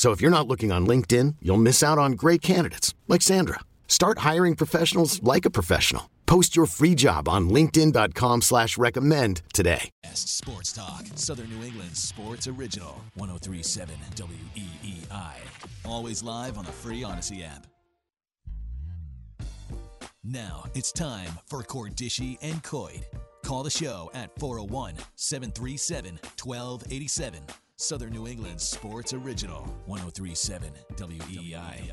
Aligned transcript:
So 0.00 0.12
if 0.12 0.22
you're 0.22 0.30
not 0.30 0.48
looking 0.48 0.72
on 0.72 0.86
LinkedIn, 0.86 1.36
you'll 1.42 1.58
miss 1.58 1.82
out 1.82 1.98
on 1.98 2.12
great 2.12 2.40
candidates 2.40 2.94
like 3.06 3.20
Sandra. 3.20 3.60
Start 3.86 4.20
hiring 4.20 4.56
professionals 4.56 5.22
like 5.22 5.44
a 5.44 5.50
professional. 5.50 6.08
Post 6.24 6.56
your 6.56 6.64
free 6.64 6.94
job 6.94 7.28
on 7.28 7.50
linkedin.com 7.50 8.40
slash 8.40 8.78
recommend 8.78 9.42
today. 9.52 9.90
Best 10.02 10.38
Sports 10.38 10.72
Talk, 10.72 11.04
Southern 11.16 11.50
New 11.50 11.66
England 11.66 11.94
Sports 11.94 12.46
Original, 12.46 12.98
1037 13.16 13.94
WEEI. 14.14 15.34
Always 15.84 16.22
live 16.22 16.56
on 16.56 16.64
the 16.64 16.72
free 16.72 17.02
Audacy 17.02 17.46
app. 17.46 17.66
Now 20.24 20.64
it's 20.74 20.92
time 20.92 21.32
for 21.46 21.62
Cordischi 21.62 22.38
and 22.40 22.62
Coit. 22.62 23.04
Call 23.44 23.64
the 23.64 23.70
show 23.70 24.10
at 24.14 24.34
401 24.38 24.94
737 25.16 26.18
1287. 26.42 27.40
Southern 27.80 28.12
New 28.12 28.26
England 28.26 28.60
Sports 28.60 29.14
Original, 29.14 29.62
1037 29.86 30.70
WEEI. 30.96 31.90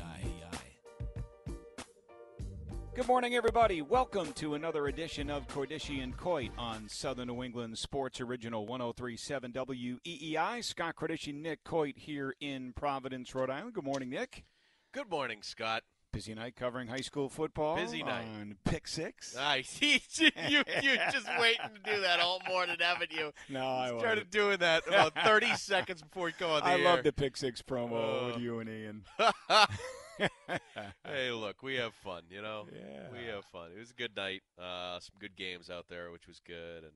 Good 2.94 3.06
morning, 3.08 3.34
everybody. 3.34 3.80
Welcome 3.80 4.34
to 4.34 4.52
another 4.52 4.88
edition 4.88 5.30
of 5.30 5.48
Cordischi 5.48 6.02
and 6.02 6.14
Coit 6.14 6.50
on 6.58 6.90
Southern 6.90 7.28
New 7.28 7.42
England 7.42 7.78
Sports 7.78 8.20
Original 8.20 8.66
1037 8.66 9.50
WEEI. 9.52 10.62
Scott 10.62 10.94
Cordischi, 10.94 11.32
Nick 11.34 11.64
Coit 11.64 11.96
here 11.96 12.34
in 12.38 12.74
Providence, 12.74 13.34
Rhode 13.34 13.48
Island. 13.48 13.72
Good 13.72 13.84
morning, 13.84 14.10
Nick. 14.10 14.44
Good 14.92 15.08
morning, 15.08 15.38
Scott. 15.40 15.84
Busy 16.12 16.34
night 16.34 16.56
covering 16.56 16.88
high 16.88 17.02
school 17.02 17.28
football. 17.28 17.76
Busy 17.76 18.02
night. 18.02 18.24
On 18.40 18.56
Pick 18.64 18.88
Six. 18.88 19.34
Nice. 19.36 19.78
you, 19.82 19.98
you 20.48 20.62
just 21.12 21.28
waiting 21.38 21.68
to 21.74 21.94
do 21.94 22.00
that 22.00 22.18
all 22.18 22.40
morning, 22.48 22.76
haven't 22.80 23.12
you? 23.12 23.30
No, 23.50 23.64
I 23.66 23.88
Started 23.88 24.04
wasn't. 24.08 24.30
doing 24.30 24.58
that 24.58 24.88
about 24.88 25.12
30 25.22 25.54
seconds 25.56 26.00
before 26.02 26.24
we 26.26 26.32
go 26.38 26.48
on 26.52 26.60
the 26.60 26.66
I 26.66 26.78
air. 26.78 26.84
love 26.84 27.04
the 27.04 27.12
Pick 27.12 27.36
Six 27.36 27.60
promo 27.60 27.92
Oh. 27.92 28.26
with 28.28 28.38
you 28.42 28.58
and 28.58 28.70
Ian. 28.70 29.04
hey, 31.04 31.30
look, 31.30 31.62
we 31.62 31.74
have 31.76 31.92
fun, 31.94 32.22
you 32.30 32.40
know? 32.40 32.66
Yeah. 32.72 33.08
We 33.12 33.26
have 33.26 33.44
fun. 33.44 33.70
It 33.76 33.78
was 33.78 33.90
a 33.90 33.94
good 33.94 34.16
night. 34.16 34.40
Uh, 34.58 34.98
some 35.00 35.14
good 35.20 35.36
games 35.36 35.68
out 35.68 35.86
there, 35.90 36.10
which 36.10 36.26
was 36.26 36.40
good. 36.44 36.84
And 36.84 36.92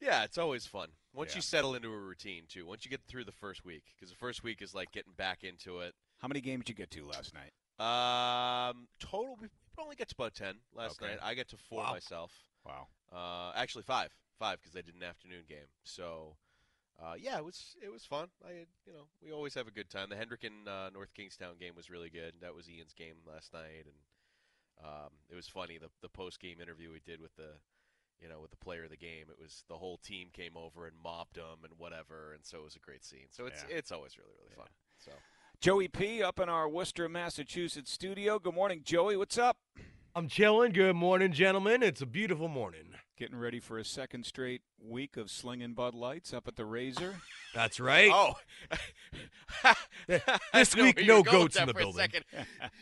yeah, 0.00 0.24
it's 0.24 0.38
always 0.38 0.64
fun. 0.66 0.88
Once 1.14 1.32
Yeah. 1.32 1.36
you 1.36 1.42
settle 1.42 1.74
into 1.74 1.92
a 1.92 1.98
routine, 1.98 2.44
too. 2.48 2.64
Once 2.66 2.84
you 2.86 2.90
get 2.90 3.02
through 3.06 3.24
the 3.24 3.30
first 3.32 3.62
week, 3.64 3.82
because 3.94 4.10
the 4.10 4.16
first 4.16 4.42
week 4.42 4.62
is 4.62 4.74
like 4.74 4.90
getting 4.90 5.12
back 5.12 5.44
into 5.44 5.80
it. 5.80 5.94
How 6.20 6.28
many 6.28 6.40
games 6.40 6.64
did 6.64 6.70
you 6.70 6.74
get 6.74 6.90
to 6.92 7.04
last 7.04 7.34
night? 7.34 7.52
Um, 7.80 8.88
total, 8.98 9.36
we 9.40 9.48
only 9.78 9.96
get 9.96 10.08
to 10.08 10.14
about 10.18 10.34
10 10.34 10.54
last 10.74 11.00
Okay. 11.00 11.12
night. 11.12 11.20
I 11.22 11.34
get 11.34 11.48
to 11.48 11.56
four 11.56 11.78
Wow. 11.82 11.92
myself. 11.92 12.32
Wow. 12.64 12.88
Uh, 13.10 13.52
actually 13.56 13.84
five, 13.84 14.10
five 14.38 14.60
because 14.60 14.76
I 14.76 14.82
did 14.82 14.94
an 14.94 15.02
afternoon 15.02 15.44
game. 15.48 15.66
So, 15.82 16.36
uh, 16.98 17.14
yeah, 17.18 17.38
it 17.38 17.44
was 17.44 17.76
it 17.82 17.90
was 17.90 18.04
fun. 18.04 18.28
I 18.44 18.66
you 18.86 18.92
know 18.92 19.08
we 19.22 19.32
always 19.32 19.54
have 19.54 19.66
a 19.66 19.70
good 19.70 19.88
time. 19.88 20.10
The 20.10 20.16
Hendrick 20.16 20.44
and 20.44 20.68
uh, 20.68 20.90
North 20.90 21.14
Kingstown 21.14 21.56
game 21.58 21.74
was 21.74 21.88
really 21.90 22.10
good. 22.10 22.34
That 22.40 22.54
was 22.54 22.68
Ian's 22.68 22.92
game 22.92 23.16
last 23.26 23.52
night, 23.54 23.86
and 23.86 24.86
um, 24.86 25.10
it 25.30 25.34
was 25.34 25.48
funny 25.48 25.78
the 25.78 25.88
the 26.02 26.08
post 26.10 26.38
game 26.40 26.60
interview 26.60 26.90
we 26.92 27.00
did 27.00 27.20
with 27.20 27.34
the 27.36 27.54
you 28.20 28.28
know 28.28 28.40
with 28.40 28.50
the 28.50 28.58
player 28.58 28.84
of 28.84 28.90
the 28.90 28.96
game. 28.98 29.26
It 29.30 29.38
was 29.40 29.64
the 29.68 29.78
whole 29.78 29.96
team 29.96 30.28
came 30.32 30.56
over 30.56 30.86
and 30.86 30.96
mobbed 31.02 31.36
him 31.36 31.64
and 31.64 31.72
whatever, 31.78 32.34
and 32.34 32.44
so 32.44 32.58
it 32.58 32.64
was 32.64 32.76
a 32.76 32.80
great 32.80 33.04
scene. 33.04 33.28
So 33.30 33.46
it's 33.46 33.64
Yeah. 33.68 33.76
it's 33.78 33.90
always 33.90 34.18
really 34.18 34.34
really 34.38 34.54
fun. 34.54 34.68
So. 34.98 35.12
Joey 35.60 35.88
P. 35.88 36.22
up 36.22 36.40
in 36.40 36.48
our 36.48 36.66
Worcester, 36.66 37.06
Massachusetts 37.06 37.92
studio. 37.92 38.38
Good 38.38 38.54
morning, 38.54 38.80
Joey. 38.82 39.18
What's 39.18 39.36
up? 39.36 39.58
I'm 40.14 40.26
chilling. 40.26 40.72
Good 40.72 40.96
morning, 40.96 41.32
gentlemen. 41.32 41.82
It's 41.82 42.00
a 42.00 42.06
beautiful 42.06 42.48
morning. 42.48 42.94
Getting 43.18 43.36
ready 43.36 43.60
for 43.60 43.76
a 43.76 43.84
second 43.84 44.24
straight 44.24 44.62
week 44.82 45.18
of 45.18 45.30
slinging 45.30 45.74
Bud 45.74 45.94
Lights 45.94 46.32
up 46.32 46.48
at 46.48 46.56
the 46.56 46.64
Razor. 46.64 47.16
That's 47.54 47.78
right. 47.78 48.10
Oh, 48.10 48.32
This 50.54 50.74
week, 50.76 50.96
no 50.96 51.02
you're 51.02 51.22
going 51.24 51.24
with 51.24 51.26
goats 51.26 51.56
in 51.56 51.66
the 51.66 51.74
building. 51.74 52.08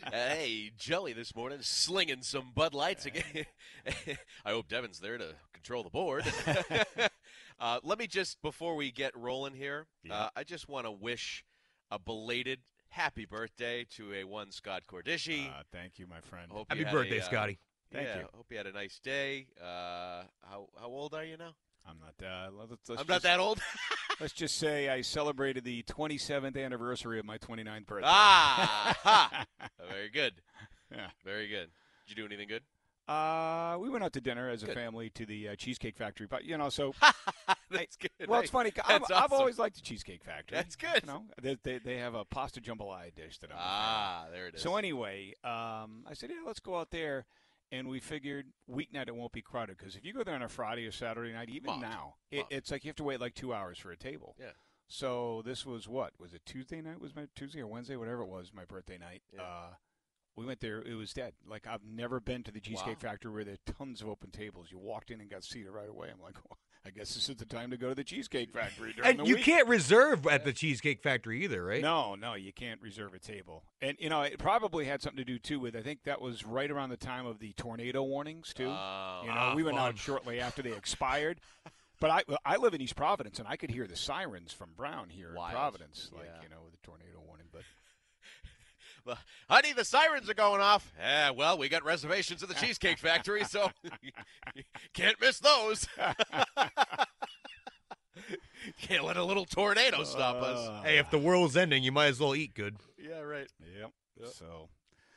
hey, 0.09 0.71
Jelly 0.77 1.11
this 1.11 1.35
morning 1.35 1.57
slinging 1.61 2.21
some 2.21 2.53
Bud 2.55 2.73
Lights 2.73 3.05
again. 3.05 3.45
I 4.45 4.51
hope 4.51 4.69
Devin's 4.69 4.99
there 5.01 5.17
to 5.17 5.35
control 5.51 5.83
the 5.83 5.89
board. 5.89 6.23
uh, 7.59 7.79
let 7.83 7.99
me 7.99 8.07
just 8.07 8.41
before 8.41 8.77
we 8.77 8.89
get 8.89 9.11
rolling 9.17 9.53
here, 9.53 9.87
uh, 10.09 10.29
I 10.33 10.45
just 10.45 10.69
want 10.69 10.85
to 10.85 10.91
wish 10.91 11.43
a 11.91 11.99
belated 11.99 12.59
happy 12.89 13.25
birthday 13.25 13.85
to 13.95 14.13
a 14.13 14.23
one 14.23 14.51
Scott 14.51 14.83
Cordischi. 14.87 15.49
Uh, 15.49 15.63
thank 15.71 15.99
you, 15.99 16.07
my 16.07 16.21
friend. 16.21 16.51
Hope 16.51 16.67
Happy 16.69 16.83
birthday, 16.83 17.17
a, 17.17 17.21
uh, 17.21 17.25
Scotty. 17.25 17.59
Thank 17.91 18.07
yeah, 18.07 18.19
you. 18.19 18.25
Hope 18.35 18.45
you 18.49 18.57
had 18.57 18.67
a 18.67 18.71
nice 18.71 18.99
day. 18.99 19.47
Uh, 19.61 20.23
how 20.43 20.67
how 20.79 20.87
old 20.87 21.13
are 21.13 21.25
you 21.25 21.37
now? 21.37 21.53
I'm 21.87 21.97
not. 21.99 22.27
Uh, 22.27 22.49
let's, 22.51 22.89
let's 22.89 23.01
I'm 23.01 23.07
not 23.07 23.23
that 23.23 23.39
old. 23.39 23.59
Let's 24.19 24.33
just 24.33 24.57
say 24.57 24.89
I 24.89 24.99
celebrated 24.99 25.63
the 25.63 25.81
27th 25.83 26.61
anniversary 26.61 27.19
of 27.19 27.25
my 27.25 27.37
29th 27.37 27.85
birthday. 27.85 28.07
ah, 28.09 28.97
ha. 29.01 29.45
very 29.89 30.09
good. 30.09 30.33
Yeah. 30.91 31.07
Very 31.23 31.47
good. 31.47 31.69
Did 32.05 32.17
you 32.17 32.23
do 32.23 32.25
anything 32.25 32.49
good? 32.49 32.63
Uh, 33.09 33.75
we 33.79 33.89
went 33.89 34.03
out 34.03 34.13
to 34.13 34.21
dinner 34.21 34.49
as 34.49 34.61
a 34.61 34.67
Good. 34.67 34.75
family 34.75 35.09
to 35.11 35.25
the 35.25 35.49
uh, 35.49 35.55
Cheesecake 35.55 35.97
Factory, 35.97 36.27
but 36.27 36.45
you 36.45 36.57
know, 36.57 36.69
so 36.69 36.93
That's 37.71 37.95
good. 37.95 38.11
well, 38.27 38.41
it's 38.41 38.51
funny. 38.51 38.71
I've, 38.85 39.01
that's 39.01 39.11
I've 39.11 39.33
always 39.33 39.57
liked 39.57 39.75
the 39.75 39.81
Cheesecake 39.81 40.23
Factory. 40.23 40.55
That's 40.55 40.75
good. 40.75 41.01
You 41.01 41.07
know, 41.07 41.23
they, 41.41 41.57
they, 41.63 41.79
they 41.79 41.97
have 41.97 42.13
a 42.13 42.23
pasta 42.23 42.61
jambalaya 42.61 43.13
dish 43.15 43.39
that 43.39 43.49
I'm. 43.51 43.57
a 43.57 43.59
fan 43.59 43.63
of. 43.63 43.67
Ah, 43.67 44.25
there 44.31 44.47
it 44.47 44.55
is. 44.55 44.61
So 44.61 44.75
anyway, 44.75 45.33
um, 45.43 46.05
I 46.07 46.13
said, 46.13 46.29
yeah, 46.29 46.41
let's 46.45 46.59
go 46.59 46.77
out 46.77 46.91
there. 46.91 47.25
And 47.71 47.87
we 47.87 47.99
figured 47.99 48.47
weeknight 48.69 49.07
it 49.07 49.15
won't 49.15 49.31
be 49.31 49.43
crowded 49.43 49.77
because 49.77 49.95
if 49.95 50.03
you 50.03 50.11
go 50.11 50.23
there 50.23 50.33
on 50.33 50.41
a 50.41 50.49
Friday 50.49 50.87
or 50.87 50.91
Saturday 50.91 51.33
night, 51.33 51.49
even 51.49 51.79
now, 51.79 52.15
it, 52.31 52.45
it's 52.49 52.71
like 52.71 52.83
you 52.83 52.89
have 52.89 52.95
to 52.95 53.03
wait 53.03 53.21
like 53.21 53.35
two 53.35 53.53
hours 53.53 53.77
for 53.77 53.91
a 53.91 53.97
table. 53.97 54.35
Yeah. 54.39 54.47
So 54.87 55.43
this 55.45 55.67
was 55.67 55.87
what 55.87 56.13
was 56.19 56.33
it 56.33 56.41
Tuesday 56.47 56.81
night? 56.81 56.99
Was 56.99 57.15
my 57.15 57.27
Tuesday 57.35 57.61
or 57.61 57.67
Wednesday, 57.67 57.95
whatever 57.95 58.23
it 58.23 58.27
was, 58.27 58.51
my 58.55 58.65
birthday 58.65 58.97
night. 58.97 59.21
Yeah. 59.31 59.43
Uh, 59.43 59.67
we 60.35 60.45
went 60.45 60.59
there. 60.61 60.81
It 60.81 60.95
was 60.95 61.13
dead. 61.13 61.33
Like 61.47 61.67
I've 61.67 61.83
never 61.83 62.19
been 62.19 62.43
to 62.43 62.51
the 62.51 62.59
Cheesecake 62.61 63.01
Wow. 63.03 63.09
Factory 63.11 63.31
where 63.31 63.43
there 63.43 63.55
are 63.55 63.73
tons 63.73 64.01
of 64.01 64.07
open 64.07 64.31
tables. 64.31 64.67
You 64.71 64.77
walked 64.79 65.11
in 65.11 65.19
and 65.21 65.29
got 65.29 65.43
seated 65.43 65.71
right 65.71 65.89
away. 65.89 66.07
I'm 66.13 66.21
like, 66.21 66.35
well, 66.49 66.57
I 66.85 66.91
guess 66.91 67.13
this 67.13 67.27
is 67.27 67.35
the 67.35 67.45
time 67.45 67.71
to 67.71 67.77
go 67.77 67.89
to 67.89 67.95
the 67.95 68.05
Cheesecake 68.05 68.53
Factory 68.53 68.93
during 68.93 69.19
And 69.19 69.27
you 69.27 69.35
week. 69.35 69.43
can't 69.43 69.67
reserve 69.67 70.25
at 70.27 70.45
the 70.45 70.53
Cheesecake 70.53 71.01
Factory 71.03 71.43
either, 71.43 71.63
right? 71.65 71.81
No, 71.81 72.15
no, 72.15 72.35
you 72.35 72.53
can't 72.53 72.81
reserve 72.81 73.13
a 73.13 73.19
table. 73.19 73.63
And 73.81 73.97
you 73.99 74.09
know, 74.09 74.21
it 74.21 74.39
probably 74.39 74.85
had 74.85 75.01
something 75.01 75.17
to 75.17 75.25
do 75.25 75.39
too 75.39 75.59
with 75.59 75.75
I 75.75 75.81
think 75.81 76.03
that 76.05 76.21
was 76.21 76.45
right 76.45 76.71
around 76.71 76.89
the 76.89 76.97
time 76.97 77.25
of 77.25 77.39
the 77.39 77.51
tornado 77.53 78.01
warnings 78.03 78.53
too. 78.53 78.67
Oh. 78.69 79.21
you 79.23 79.27
know, 79.29 79.35
Ah, 79.37 79.53
we 79.55 79.63
went 79.63 79.75
fun. 79.77 79.87
out 79.89 79.97
shortly 79.97 80.39
after 80.39 80.61
they 80.61 80.71
expired. 80.77 81.41
But 81.99 82.11
I 82.11 82.23
I 82.45 82.55
live 82.55 82.73
in 82.73 82.79
East 82.79 82.95
Providence 82.95 83.39
and 83.39 83.47
I 83.47 83.57
could 83.57 83.71
hear 83.71 83.85
the 83.85 83.97
sirens 83.97 84.53
from 84.53 84.69
Brown 84.77 85.09
here 85.09 85.33
Wild. 85.35 85.49
in 85.51 85.55
Providence, 85.57 86.09
like 86.15 86.27
Yeah. 86.33 86.43
you 86.43 86.47
know, 86.49 86.61
with 86.63 86.71
the 86.71 86.77
tornado 86.81 87.09
warning. 87.17 87.17
But 87.17 87.18
Well, 87.18 87.18
honey, 89.49 89.73
the 89.73 89.85
sirens 89.85 90.29
are 90.29 90.33
going 90.33 90.61
off. 90.61 90.91
Yeah, 90.99 91.31
well, 91.31 91.57
we 91.57 91.69
got 91.69 91.83
reservations 91.83 92.41
at 92.43 92.49
the 92.49 92.55
Cheesecake 92.55 92.97
Factory, 92.97 93.43
so 93.43 93.69
can't 94.93 95.19
miss 95.21 95.39
those. 95.39 95.87
can't 98.81 99.03
let 99.03 99.17
a 99.17 99.23
little 99.23 99.45
tornado 99.45 100.03
stop 100.03 100.37
us. 100.37 100.67
Uh, 100.67 100.81
Hey, 100.83 100.97
if 100.97 101.09
the 101.09 101.17
world's 101.19 101.55
ending, 101.57 101.83
you 101.83 101.91
might 101.91 102.07
as 102.07 102.19
well 102.19 102.35
eat 102.35 102.53
good. 102.53 102.75
Yeah, 102.97 103.19
right. 103.21 103.47
yep. 103.79 103.91
Yep. 104.19 104.29
So 104.33 104.69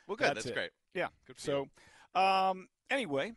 Well, 0.07 0.15
good. 0.17 0.27
That's 0.35 0.43
That's, 0.45 0.53
great. 0.55 0.71
yeah. 0.93 1.07
Good 1.27 1.37
for 1.37 1.51
you. 1.51 1.69
So, 2.15 2.19
um, 2.19 2.67
anyway, 2.89 3.33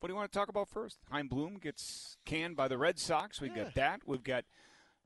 what 0.00 0.08
do 0.08 0.12
you 0.12 0.16
want 0.16 0.30
to 0.32 0.38
talk 0.38 0.48
about 0.48 0.68
first? 0.68 0.98
Chaim 1.10 1.28
Bloom 1.28 1.58
gets 1.58 2.16
canned 2.26 2.56
by 2.56 2.68
the 2.68 2.76
Red 2.78 2.98
Sox. 2.98 3.40
We've 3.40 3.56
Yeah. 3.56 3.64
got 3.64 3.74
that. 3.74 4.00
We've 4.06 4.22
got 4.24 4.44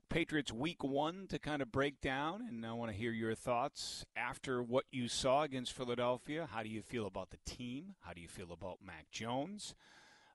Patriots 0.09 0.51
week 0.51 0.83
one 0.83 1.27
to 1.27 1.37
kind 1.37 1.61
of 1.61 1.71
break 1.71 2.01
down, 2.01 2.45
and 2.49 2.65
I 2.65 2.73
want 2.73 2.91
to 2.91 2.97
hear 2.97 3.11
your 3.11 3.35
thoughts 3.35 4.05
after 4.15 4.61
what 4.61 4.85
you 4.91 5.07
saw 5.07 5.43
against 5.43 5.71
Philadelphia. 5.71 6.49
How 6.51 6.63
do 6.63 6.69
you 6.69 6.81
feel 6.81 7.05
about 7.05 7.29
the 7.29 7.37
team? 7.45 7.93
How 8.01 8.13
do 8.13 8.21
you 8.21 8.27
feel 8.27 8.51
about 8.51 8.79
Mac 8.83 9.11
Jones? 9.11 9.75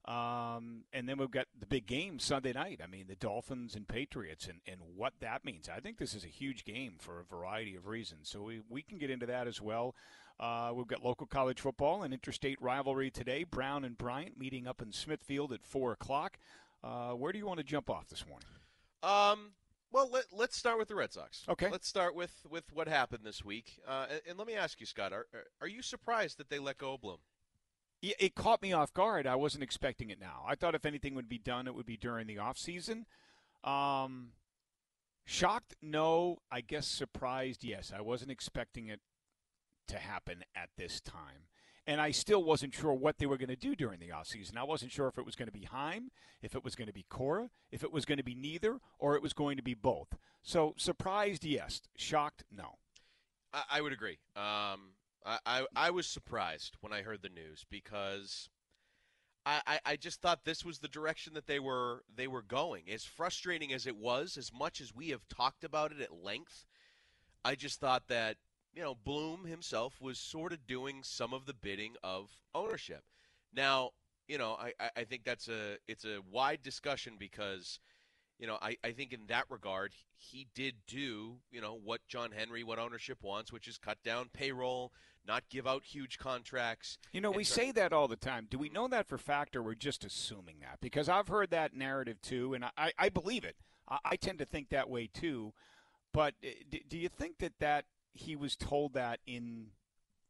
Um, 0.05 0.85
and 0.93 1.09
then 1.09 1.19
we've 1.19 1.31
got 1.31 1.47
the 1.59 1.67
big 1.67 1.87
game 1.87 2.21
Sunday 2.21 2.53
night. 2.53 2.81
I 2.85 2.87
mean, 2.87 3.06
the 3.09 3.17
Dolphins 3.17 3.75
and 3.75 3.88
Patriots, 3.88 4.47
and, 4.47 4.61
and 4.67 4.81
what 4.94 5.15
that 5.21 5.44
means. 5.44 5.69
I 5.69 5.81
think 5.81 5.99
this 5.99 6.15
is 6.15 6.25
a 6.25 6.29
huge 6.29 6.65
game 6.65 6.94
for 6.99 7.19
a 7.19 7.25
variety 7.25 7.75
of 7.75 7.87
reasons. 7.88 8.29
So 8.29 8.43
we, 8.43 8.61
we 8.69 8.82
can 8.82 8.99
get 8.99 9.11
into 9.11 9.27
that 9.27 9.49
as 9.49 9.61
well. 9.61 9.97
Uh, 10.38 10.70
we've 10.75 10.87
got 10.87 11.05
local 11.05 11.27
college 11.27 11.61
football 11.61 12.03
and 12.05 12.15
interstate 12.15 12.62
rivalry 12.62 13.11
today. 13.11 13.43
Brown 13.44 13.85
and 13.85 13.99
Bryant 13.99 14.38
meeting 14.38 14.69
up 14.69 14.81
in 14.81 14.93
Smithfield 14.93 15.53
at 15.53 15.67
4 15.67 15.93
o'clock. 15.93 16.38
Uh, 16.82 17.12
where 17.12 17.32
do 17.32 17.38
you 17.38 17.47
want 17.47 17.59
to 17.59 17.65
jump 17.65 17.91
off 17.91 18.09
this 18.09 18.25
morning? 18.29 18.47
Um, 19.03 19.53
well, 19.94 20.11
let, 20.11 20.50
us 20.50 20.56
start 20.56 20.76
with 20.76 20.88
the 20.88 20.96
Red 20.96 21.12
Sox. 21.12 21.44
Okay. 21.49 21.70
Let's 21.70 21.87
start 21.87 22.17
with, 22.17 22.32
with 22.50 22.64
what 22.73 22.88
happened 22.88 23.20
this 23.23 23.44
week. 23.44 23.79
Uh, 23.87 24.06
and, 24.11 24.20
and, 24.31 24.38
let 24.38 24.49
me 24.49 24.55
ask 24.55 24.81
you, 24.81 24.87
Scott, 24.87 25.12
are, 25.12 25.26
are 25.61 25.69
you 25.69 25.82
surprised 25.82 26.37
that 26.38 26.50
they 26.50 26.58
let 26.58 26.79
go 26.79 26.94
of 26.94 27.00
Bloom? 27.00 27.19
it 28.02 28.35
caught 28.35 28.61
me 28.61 28.70
off 28.73 28.93
guard. 28.93 29.26
I 29.26 29.37
wasn't 29.37 29.62
expecting 29.62 30.11
it 30.11 30.20
now. 30.20 30.44
I 30.46 30.56
thought 30.56 30.75
if 30.75 30.85
anything 30.85 31.14
would 31.14 31.29
be 31.29 31.38
done, 31.38 31.67
it 31.67 31.75
would 31.75 31.87
be 31.87 31.96
during 31.96 32.26
the 32.26 32.38
off 32.38 32.58
season. 32.58 33.06
Um, 33.62 34.32
shocked? 35.25 35.75
No. 35.81 36.38
I 36.50 36.61
guess 36.61 36.87
surprised? 36.87 37.64
Yes. 37.64 37.93
I 37.96 38.02
wasn't 38.02 38.32
expecting 38.32 38.88
it 38.88 39.00
to 39.88 39.96
happen 39.96 40.43
at 40.56 40.70
this 40.76 41.00
time. 41.00 41.49
And 41.86 42.00
I 42.00 42.12
still 42.12 42.42
wasn't 42.42 42.75
sure 42.75 42.94
what 42.94 43.19
they 43.19 43.26
were 43.26 43.36
going 43.36 43.50
to 43.50 43.56
do 43.56 43.76
during 43.76 44.00
the 44.00 44.08
offseason. 44.08 44.56
I 44.56 44.64
wasn't 44.64 44.90
sure 44.90 45.06
if 45.06 45.19
it 45.19 45.26
was 45.26 45.36
going 45.36 45.48
to 45.48 45.52
be 45.52 45.64
Chaim, 45.64 46.10
if 46.40 46.54
it 46.54 46.64
was 46.64 46.75
going 46.75 46.86
to 46.86 46.94
be 46.94 47.04
Cora, 47.10 47.50
if 47.70 47.82
it 47.84 47.92
was 47.92 48.06
going 48.06 48.16
to 48.19 48.25
be 48.25 48.34
neither, 48.34 48.81
or 48.98 49.16
it 49.16 49.22
was 49.22 49.34
going 49.34 49.58
to 49.58 49.62
be 49.62 49.75
both. 49.75 50.08
So 50.42 50.75
surprised, 50.78 51.44
yes. 51.44 51.82
Shocked, 51.96 52.44
no. 52.50 52.78
I, 53.52 53.62
I 53.72 53.81
would 53.82 53.92
agree. 53.92 54.19
Um, 54.34 54.94
I, 55.26 55.38
I, 55.46 55.66
I 55.76 55.90
was 55.90 56.06
surprised 56.06 56.76
when 56.81 56.92
I 56.92 57.02
heard 57.02 57.22
the 57.22 57.28
news 57.28 57.66
because 57.70 58.48
I, 59.46 59.60
I, 59.66 59.81
I 59.84 59.96
just 59.96 60.20
thought 60.20 60.44
this 60.44 60.64
was 60.64 60.78
the 60.78 60.88
direction 60.88 61.34
that 61.34 61.46
they 61.46 61.58
were 61.58 62.02
they 62.14 62.26
were 62.26 62.42
going. 62.42 62.84
As 62.90 63.04
frustrating 63.04 63.72
as 63.72 63.86
it 63.86 63.96
was, 63.96 64.36
as 64.36 64.52
much 64.52 64.81
as 64.81 64.94
we 64.94 65.10
have 65.10 65.28
talked 65.28 65.64
about 65.64 65.92
it 65.92 66.00
at 66.00 66.22
length, 66.22 66.64
I 67.44 67.54
just 67.54 67.81
thought 67.81 68.08
that 68.08 68.36
you 68.75 68.82
know 68.82 68.94
Bloom 68.94 69.44
himself 69.44 70.00
was 70.00 70.19
sort 70.19 70.53
of 70.53 70.67
doing 70.67 71.03
some 71.03 71.32
of 71.32 71.47
the 71.47 71.55
bidding 71.55 71.94
of 72.03 72.31
ownership. 72.55 73.05
Now, 73.55 73.91
you 74.26 74.38
know, 74.38 74.56
I, 74.59 74.73
I 74.97 75.05
think 75.05 75.25
that's 75.25 75.49
a 75.49 75.76
it's 75.87 76.05
a 76.05 76.19
wide 76.31 76.62
discussion 76.62 77.15
because 77.19 77.79
you 78.38 78.47
know, 78.47 78.59
I, 78.61 78.76
I 78.82 78.91
think 78.93 79.12
in 79.12 79.26
that 79.29 79.44
regard, 79.49 79.93
he 80.17 80.49
did 80.55 80.75
do, 80.87 81.37
you 81.50 81.61
know, 81.61 81.79
what 81.82 82.00
John 82.09 82.32
Henry, 82.32 82.65
what 82.65 82.79
ownership 82.79 83.23
wants, 83.23 83.53
which 83.53 83.69
is 83.69 83.79
cut 83.79 83.99
down 84.03 84.29
payroll, 84.32 84.93
not 85.27 85.44
give 85.49 85.67
out 85.67 85.85
huge 85.85 86.19
contracts. 86.19 86.99
You 87.12 87.20
know, 87.20 87.31
we 87.31 87.44
say 87.44 87.70
that 87.73 87.93
all 87.93 88.09
the 88.09 88.17
time. 88.17 88.49
Do 88.50 88.59
we 88.59 88.69
know 88.69 88.88
that 88.88 89.06
for 89.06 89.19
fact, 89.19 89.55
or 89.55 89.62
we're 89.62 89.75
just 89.75 90.05
assuming 90.05 90.56
that? 90.61 90.79
Because 90.81 91.09
I've 91.09 91.29
heard 91.29 91.50
that 91.50 91.75
narrative 91.75 92.20
too, 92.20 92.55
and 92.55 92.65
I, 92.77 92.93
I 92.99 93.09
believe 93.09 93.44
it. 93.44 93.56
I, 93.88 93.99
I 94.05 94.17
tend 94.17 94.41
to 94.41 94.44
think 94.44 94.70
that 94.70 94.91
way 94.91 95.09
too. 95.12 95.53
But 96.12 96.35
uh, 96.44 96.49
do 96.88 96.99
you 96.99 97.09
think 97.09 97.38
that 97.38 97.55
that 97.61 97.85
he 98.14 98.37
was 98.37 98.56
told 98.56 98.94
that 98.94 99.20
in 99.26 99.66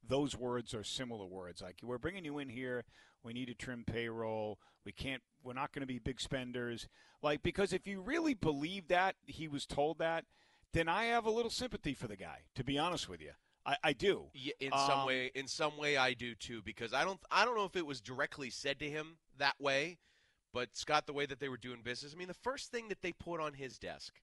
those 0.06 0.36
words 0.36 0.74
or 0.74 0.82
similar 0.82 1.26
words? 1.26 1.62
Like, 1.62 1.76
we're 1.82 1.98
bringing 1.98 2.24
you 2.24 2.38
in 2.38 2.48
here. 2.48 2.84
We 3.22 3.32
need 3.32 3.46
to 3.46 3.54
trim 3.54 3.84
payroll. 3.86 4.58
We 4.84 4.92
can't. 4.92 5.22
We're 5.42 5.54
not 5.54 5.72
going 5.72 5.80
to 5.80 5.86
be 5.86 5.98
big 5.98 6.20
spenders. 6.20 6.88
Like, 7.22 7.42
because 7.42 7.72
if 7.72 7.86
you 7.86 8.00
really 8.00 8.34
believe 8.34 8.88
that 8.88 9.16
he 9.26 9.48
was 9.48 9.66
told 9.66 9.98
that, 9.98 10.24
then 10.72 10.88
I 10.88 11.04
have 11.04 11.24
a 11.24 11.30
little 11.30 11.50
sympathy 11.50 11.94
for 11.94 12.08
the 12.08 12.16
guy. 12.16 12.40
To 12.56 12.64
be 12.64 12.78
honest 12.78 13.08
with 13.08 13.20
you. 13.20 13.30
I, 13.66 13.76
I 13.82 13.92
do. 13.94 14.24
Yeah, 14.34 14.52
in 14.60 14.72
um, 14.72 14.86
some 14.86 15.06
way, 15.06 15.30
in 15.34 15.48
some 15.48 15.78
way, 15.78 15.96
I 15.96 16.12
do 16.12 16.34
too. 16.34 16.60
Because 16.62 16.92
I 16.92 17.04
don't, 17.04 17.20
I 17.30 17.44
don't 17.44 17.56
know 17.56 17.64
if 17.64 17.76
it 17.76 17.86
was 17.86 18.00
directly 18.00 18.50
said 18.50 18.78
to 18.80 18.90
him 18.90 19.16
that 19.38 19.54
way, 19.58 19.98
but 20.52 20.76
Scott, 20.76 21.06
the 21.06 21.14
way 21.14 21.24
that 21.26 21.40
they 21.40 21.48
were 21.48 21.56
doing 21.56 21.80
business. 21.82 22.12
I 22.14 22.18
mean, 22.18 22.28
the 22.28 22.34
first 22.34 22.70
thing 22.70 22.88
that 22.88 23.00
they 23.00 23.12
put 23.12 23.40
on 23.40 23.54
his 23.54 23.78
desk, 23.78 24.14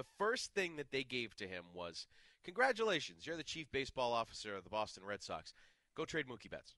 the 0.00 0.06
first 0.16 0.54
thing 0.54 0.76
that 0.76 0.92
they 0.92 1.04
gave 1.04 1.36
to 1.36 1.46
him 1.46 1.74
was, 1.74 2.06
"Congratulations, 2.42 3.26
you're 3.26 3.36
the 3.36 3.44
chief 3.44 3.70
baseball 3.70 4.14
officer 4.14 4.56
of 4.56 4.64
the 4.64 4.70
Boston 4.70 5.04
Red 5.04 5.22
Sox. 5.22 5.52
Go 5.94 6.06
trade 6.06 6.26
Mookie 6.26 6.48
Betts." 6.48 6.74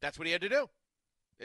That's 0.00 0.18
what 0.18 0.26
he 0.26 0.32
had 0.32 0.42
to 0.42 0.50
do. 0.50 0.68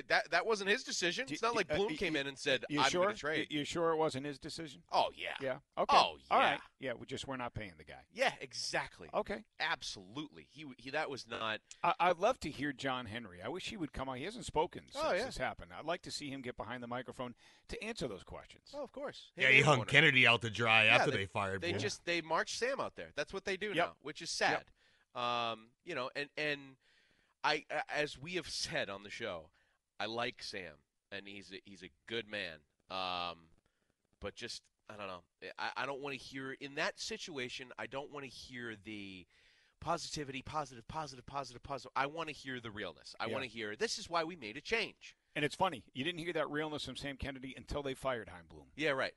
That 0.08 0.30
that 0.32 0.46
wasn't 0.46 0.70
his 0.70 0.84
decision. 0.84 1.26
It's 1.30 1.42
not 1.42 1.56
like 1.56 1.72
uh, 1.72 1.76
Bloom 1.76 1.96
came 1.96 2.16
in 2.16 2.28
and 2.28 2.38
said, 2.38 2.64
"I'm 2.70 2.90
sure? 2.90 3.04
going 3.04 3.16
to 3.16 3.20
trade." 3.20 3.48
You 3.50 3.64
sure 3.64 3.92
it 3.92 3.98
wasn't 3.98 4.26
his 4.26 4.38
decision? 4.38 4.84
Oh 4.92 5.10
yeah. 5.16 5.30
Yeah. 5.42 5.58
Okay. 5.78 5.98
Oh 5.98 6.16
yeah. 6.18 6.36
All 6.36 6.40
right. 6.40 6.60
Yeah. 6.80 6.94
We 6.98 7.08
just 7.08 7.28
we're 7.28 7.38
not 7.38 7.54
paying 7.56 7.74
the 7.78 7.84
guy. 7.84 8.02
Yeah. 8.14 8.32
Exactly. 8.40 9.10
Okay. 9.14 9.44
Absolutely. 9.60 10.48
He, 10.50 10.66
he 10.78 10.92
that 10.92 11.10
was 11.10 11.26
not. 11.28 11.60
I, 11.84 12.10
would 12.10 12.20
love 12.20 12.40
to 12.42 12.50
hear 12.50 12.72
John 12.72 13.08
Henry. 13.08 13.40
I 13.44 13.50
wish 13.50 13.70
he 13.70 13.78
would 13.78 13.92
come 13.92 14.08
on. 14.10 14.18
He 14.18 14.26
hasn't 14.26 14.46
spoken 14.46 14.84
since 14.92 15.04
oh, 15.06 15.14
yeah. 15.14 15.26
this 15.26 15.38
happened. 15.38 15.72
I'd 15.78 15.86
like 15.86 16.04
to 16.04 16.12
see 16.12 16.30
him 16.30 16.42
get 16.42 16.56
behind 16.56 16.84
the 16.84 16.88
microphone 16.88 17.34
to 17.70 17.84
answer 17.84 18.08
those 18.08 18.24
questions. 18.24 18.66
Oh, 18.76 18.84
of 18.84 18.92
course. 18.92 19.32
yeah, 19.36 19.50
he 19.50 19.62
hung 19.62 19.84
Kennedy 19.86 20.28
out 20.28 20.42
to 20.42 20.50
dry 20.50 20.86
yeah, 20.86 20.98
after 20.98 21.12
they, 21.12 21.18
they, 21.18 21.26
fired. 21.26 21.62
They 21.62 21.74
just 21.74 22.06
they 22.06 22.22
marched 22.22 22.58
Sam 22.60 22.80
out 22.80 22.96
there. 22.96 23.10
That's 23.16 23.34
what 23.34 23.46
they 23.46 23.58
do 23.58 23.68
yep. 23.68 23.76
now, 23.76 23.92
which 24.02 24.22
is 24.22 24.30
sad. 24.30 24.64
Yep. 25.16 25.24
Um, 25.24 25.70
you 25.86 25.96
know, 25.96 26.10
and 26.16 26.30
and 26.38 26.60
I 27.44 27.66
as 27.94 28.18
we 28.18 28.34
have 28.34 28.50
said 28.50 28.90
on 28.90 29.04
the 29.04 29.10
show. 29.10 29.50
I 30.00 30.06
like 30.06 30.42
Sam, 30.42 30.76
and 31.12 31.28
he's 31.28 31.52
a, 31.52 31.60
he's 31.66 31.84
a 31.84 31.90
good 32.08 32.28
man. 32.28 32.60
Um, 32.90 33.38
but 34.22 34.36
just 34.36 34.62
I 34.90 34.98
don't 34.98 35.08
know. 35.08 35.22
I, 35.58 35.70
I 35.78 35.86
don't 35.86 36.02
want 36.02 36.18
to 36.18 36.20
hear 36.20 36.56
in 36.60 36.76
that 36.76 37.00
situation. 37.00 37.72
I 37.78 37.86
don't 37.86 38.12
want 38.12 38.26
to 38.26 38.32
hear 38.32 38.76
the 38.84 39.26
positivity, 39.82 40.42
positive, 40.42 40.88
positive, 40.88 41.26
positive, 41.26 41.64
positive. 41.64 41.92
I 41.96 42.08
want 42.08 42.30
to 42.30 42.34
hear 42.34 42.60
the 42.60 42.72
realness. 42.72 43.16
I 43.20 43.28
yeah. 43.28 43.34
want 43.34 43.44
to 43.44 43.50
hear 43.50 43.76
this 43.76 43.98
is 43.98 44.10
why 44.10 44.24
we 44.24 44.36
made 44.36 44.58
a 44.58 44.62
change. 44.62 45.16
And 45.36 45.46
it's 45.46 45.56
funny 45.56 45.84
you 45.94 46.04
didn't 46.04 46.20
hear 46.20 46.34
that 46.34 46.50
realness 46.50 46.86
from 46.86 46.96
Sam 46.96 47.18
Kennedy 47.18 47.54
until 47.56 47.84
they 47.84 47.94
fired 47.94 48.30
Chaim 48.30 48.46
Bloom. 48.50 48.66
Yeah, 48.76 48.92
right. 48.92 49.14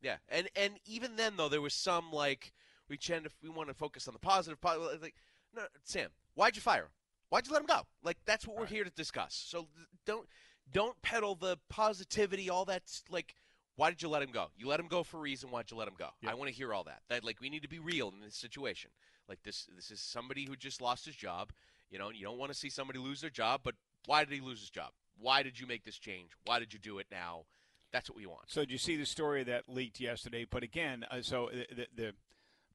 Yeah, 0.00 0.16
and 0.28 0.48
and 0.56 0.74
even 0.84 1.16
then 1.16 1.36
though 1.36 1.48
there 1.48 1.60
was 1.60 1.74
some 1.74 2.12
like 2.12 2.52
we 2.88 2.96
tend 2.96 3.24
to 3.24 3.30
we 3.42 3.48
want 3.48 3.68
to 3.68 3.74
focus 3.74 4.08
on 4.08 4.14
the 4.14 4.20
positive. 4.20 4.60
positive 4.60 5.02
like 5.02 5.14
no, 5.54 5.62
Sam, 5.84 6.10
why'd 6.34 6.56
you 6.56 6.62
fire 6.62 6.82
him? 6.82 6.88
Why'd 7.32 7.46
you 7.46 7.54
let 7.54 7.62
him 7.62 7.66
go? 7.66 7.80
Like 8.04 8.18
that's 8.26 8.46
what 8.46 8.58
we're 8.58 8.66
here 8.66 8.84
to 8.84 8.90
discuss. 8.90 9.42
So 9.48 9.66
don't 10.04 10.28
don't 10.70 11.00
peddle 11.00 11.34
the 11.34 11.56
positivity, 11.70 12.50
all 12.50 12.66
that's 12.66 13.04
Like, 13.08 13.34
why 13.76 13.88
did 13.88 14.02
you 14.02 14.10
let 14.10 14.22
him 14.22 14.32
go? 14.32 14.48
You 14.54 14.68
let 14.68 14.78
him 14.78 14.86
go 14.86 15.02
for 15.02 15.16
a 15.16 15.20
reason. 15.20 15.50
Why'd 15.50 15.70
you 15.70 15.78
let 15.78 15.88
him 15.88 15.94
go? 15.98 16.08
Yep. 16.20 16.30
I 16.30 16.34
want 16.34 16.50
to 16.50 16.54
hear 16.54 16.74
all 16.74 16.84
that. 16.84 17.00
That 17.08 17.24
like 17.24 17.40
we 17.40 17.48
need 17.48 17.62
to 17.62 17.70
be 17.70 17.78
real 17.78 18.08
in 18.10 18.20
this 18.20 18.36
situation. 18.36 18.90
Like 19.30 19.42
this 19.44 19.66
this 19.74 19.90
is 19.90 19.98
somebody 19.98 20.44
who 20.44 20.56
just 20.56 20.82
lost 20.82 21.06
his 21.06 21.16
job. 21.16 21.52
You 21.90 21.98
know, 21.98 22.10
you 22.10 22.22
don't 22.22 22.36
want 22.36 22.52
to 22.52 22.58
see 22.58 22.68
somebody 22.68 22.98
lose 22.98 23.22
their 23.22 23.30
job, 23.30 23.62
but 23.64 23.76
why 24.04 24.24
did 24.24 24.34
he 24.34 24.42
lose 24.42 24.60
his 24.60 24.68
job? 24.68 24.90
Why 25.18 25.42
did 25.42 25.58
you 25.58 25.66
make 25.66 25.84
this 25.84 25.96
change? 25.96 26.32
Why 26.44 26.58
did 26.58 26.74
you 26.74 26.78
do 26.78 26.98
it 26.98 27.06
now? 27.10 27.44
That's 27.92 28.10
what 28.10 28.18
we 28.18 28.26
want. 28.26 28.44
So, 28.48 28.60
did 28.60 28.72
you 28.72 28.78
see 28.78 28.96
the 28.96 29.06
story 29.06 29.42
that 29.44 29.68
leaked 29.68 30.00
yesterday? 30.00 30.46
But 30.50 30.62
again, 30.62 31.04
uh, 31.10 31.22
so 31.22 31.50
the, 31.52 31.86
the 31.94 32.12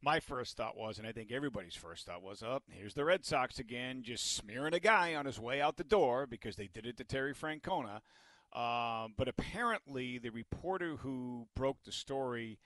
my 0.01 0.19
first 0.19 0.57
thought 0.57 0.77
was, 0.77 0.97
and 0.97 1.07
I 1.07 1.11
think 1.11 1.31
everybody's 1.31 1.75
first 1.75 2.05
thought 2.05 2.21
was, 2.21 2.43
up 2.43 2.63
oh, 2.67 2.73
here's 2.73 2.93
the 2.93 3.05
Red 3.05 3.25
Sox 3.25 3.59
again, 3.59 4.03
just 4.03 4.35
smearing 4.35 4.73
a 4.73 4.79
guy 4.79 5.15
on 5.15 5.25
his 5.25 5.39
way 5.39 5.61
out 5.61 5.77
the 5.77 5.83
door 5.83 6.25
because 6.27 6.55
they 6.55 6.67
did 6.67 6.85
it 6.85 6.97
to 6.97 7.03
Terry 7.03 7.33
Francona. 7.33 8.01
Um, 8.53 9.13
but 9.17 9.27
apparently, 9.27 10.17
the 10.17 10.29
reporter 10.29 10.97
who 10.97 11.47
broke 11.55 11.83
the 11.83 11.91
story 11.91 12.59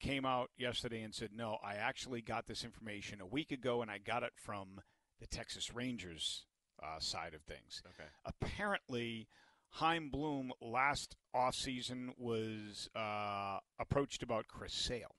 came 0.00 0.26
out 0.26 0.50
yesterday 0.56 1.02
and 1.02 1.14
said, 1.14 1.30
no, 1.34 1.58
I 1.64 1.74
actually 1.74 2.20
got 2.20 2.46
this 2.46 2.64
information 2.64 3.20
a 3.20 3.26
week 3.26 3.52
ago, 3.52 3.82
and 3.82 3.90
I 3.90 3.98
got 3.98 4.22
it 4.22 4.32
from 4.36 4.80
the 5.20 5.26
Texas 5.26 5.72
Rangers 5.72 6.44
uh, 6.82 6.98
side 6.98 7.34
of 7.34 7.42
things. 7.42 7.82
Okay. 7.86 8.08
Apparently, 8.24 9.28
Chaim 9.70 10.10
Bloom 10.10 10.52
last 10.60 11.16
offseason 11.34 12.10
was 12.18 12.90
uh, 12.94 13.58
approached 13.78 14.22
about 14.22 14.48
Chris 14.48 14.74
Sale. 14.74 15.14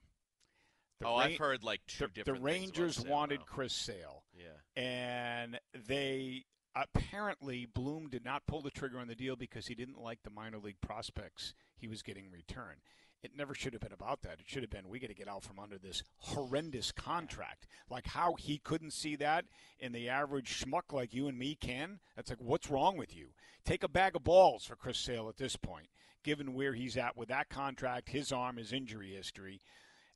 The 1.00 1.06
oh, 1.06 1.18
Ra- 1.18 1.24
I've 1.24 1.38
heard 1.38 1.64
like 1.64 1.80
two 1.86 2.06
the, 2.06 2.12
different. 2.12 2.40
The 2.40 2.44
Rangers 2.44 3.00
wanted 3.00 3.40
now. 3.40 3.46
Chris 3.46 3.72
Sale. 3.72 4.22
Yeah. 4.36 4.82
And 4.82 5.58
they 5.86 6.44
apparently 6.74 7.66
Bloom 7.66 8.08
did 8.08 8.24
not 8.24 8.46
pull 8.46 8.62
the 8.62 8.70
trigger 8.70 8.98
on 8.98 9.08
the 9.08 9.14
deal 9.14 9.36
because 9.36 9.66
he 9.66 9.74
didn't 9.74 10.00
like 10.00 10.22
the 10.22 10.30
minor 10.30 10.58
league 10.58 10.80
prospects 10.80 11.54
he 11.76 11.88
was 11.88 12.02
getting 12.02 12.30
return. 12.30 12.76
It 13.22 13.32
never 13.34 13.54
should 13.54 13.72
have 13.72 13.80
been 13.80 13.92
about 13.92 14.20
that. 14.22 14.34
It 14.38 14.46
should 14.46 14.62
have 14.62 14.70
been 14.70 14.88
we 14.88 14.98
got 14.98 15.06
to 15.06 15.14
get 15.14 15.28
out 15.28 15.44
from 15.44 15.58
under 15.58 15.78
this 15.78 16.02
horrendous 16.18 16.92
contract. 16.92 17.66
Like 17.88 18.06
how 18.06 18.34
he 18.34 18.58
couldn't 18.58 18.92
see 18.92 19.16
that 19.16 19.46
and 19.80 19.94
the 19.94 20.10
average 20.10 20.62
schmuck 20.62 20.92
like 20.92 21.14
you 21.14 21.26
and 21.28 21.38
me 21.38 21.54
can. 21.54 22.00
That's 22.16 22.28
like 22.28 22.40
what's 22.40 22.70
wrong 22.70 22.98
with 22.98 23.16
you? 23.16 23.28
Take 23.64 23.82
a 23.82 23.88
bag 23.88 24.14
of 24.14 24.24
balls 24.24 24.66
for 24.66 24.76
Chris 24.76 24.98
Sale 24.98 25.30
at 25.30 25.38
this 25.38 25.56
point, 25.56 25.86
given 26.22 26.52
where 26.52 26.74
he's 26.74 26.98
at 26.98 27.16
with 27.16 27.28
that 27.28 27.48
contract, 27.48 28.10
his 28.10 28.30
arm, 28.30 28.58
his 28.58 28.74
injury 28.74 29.12
history. 29.14 29.60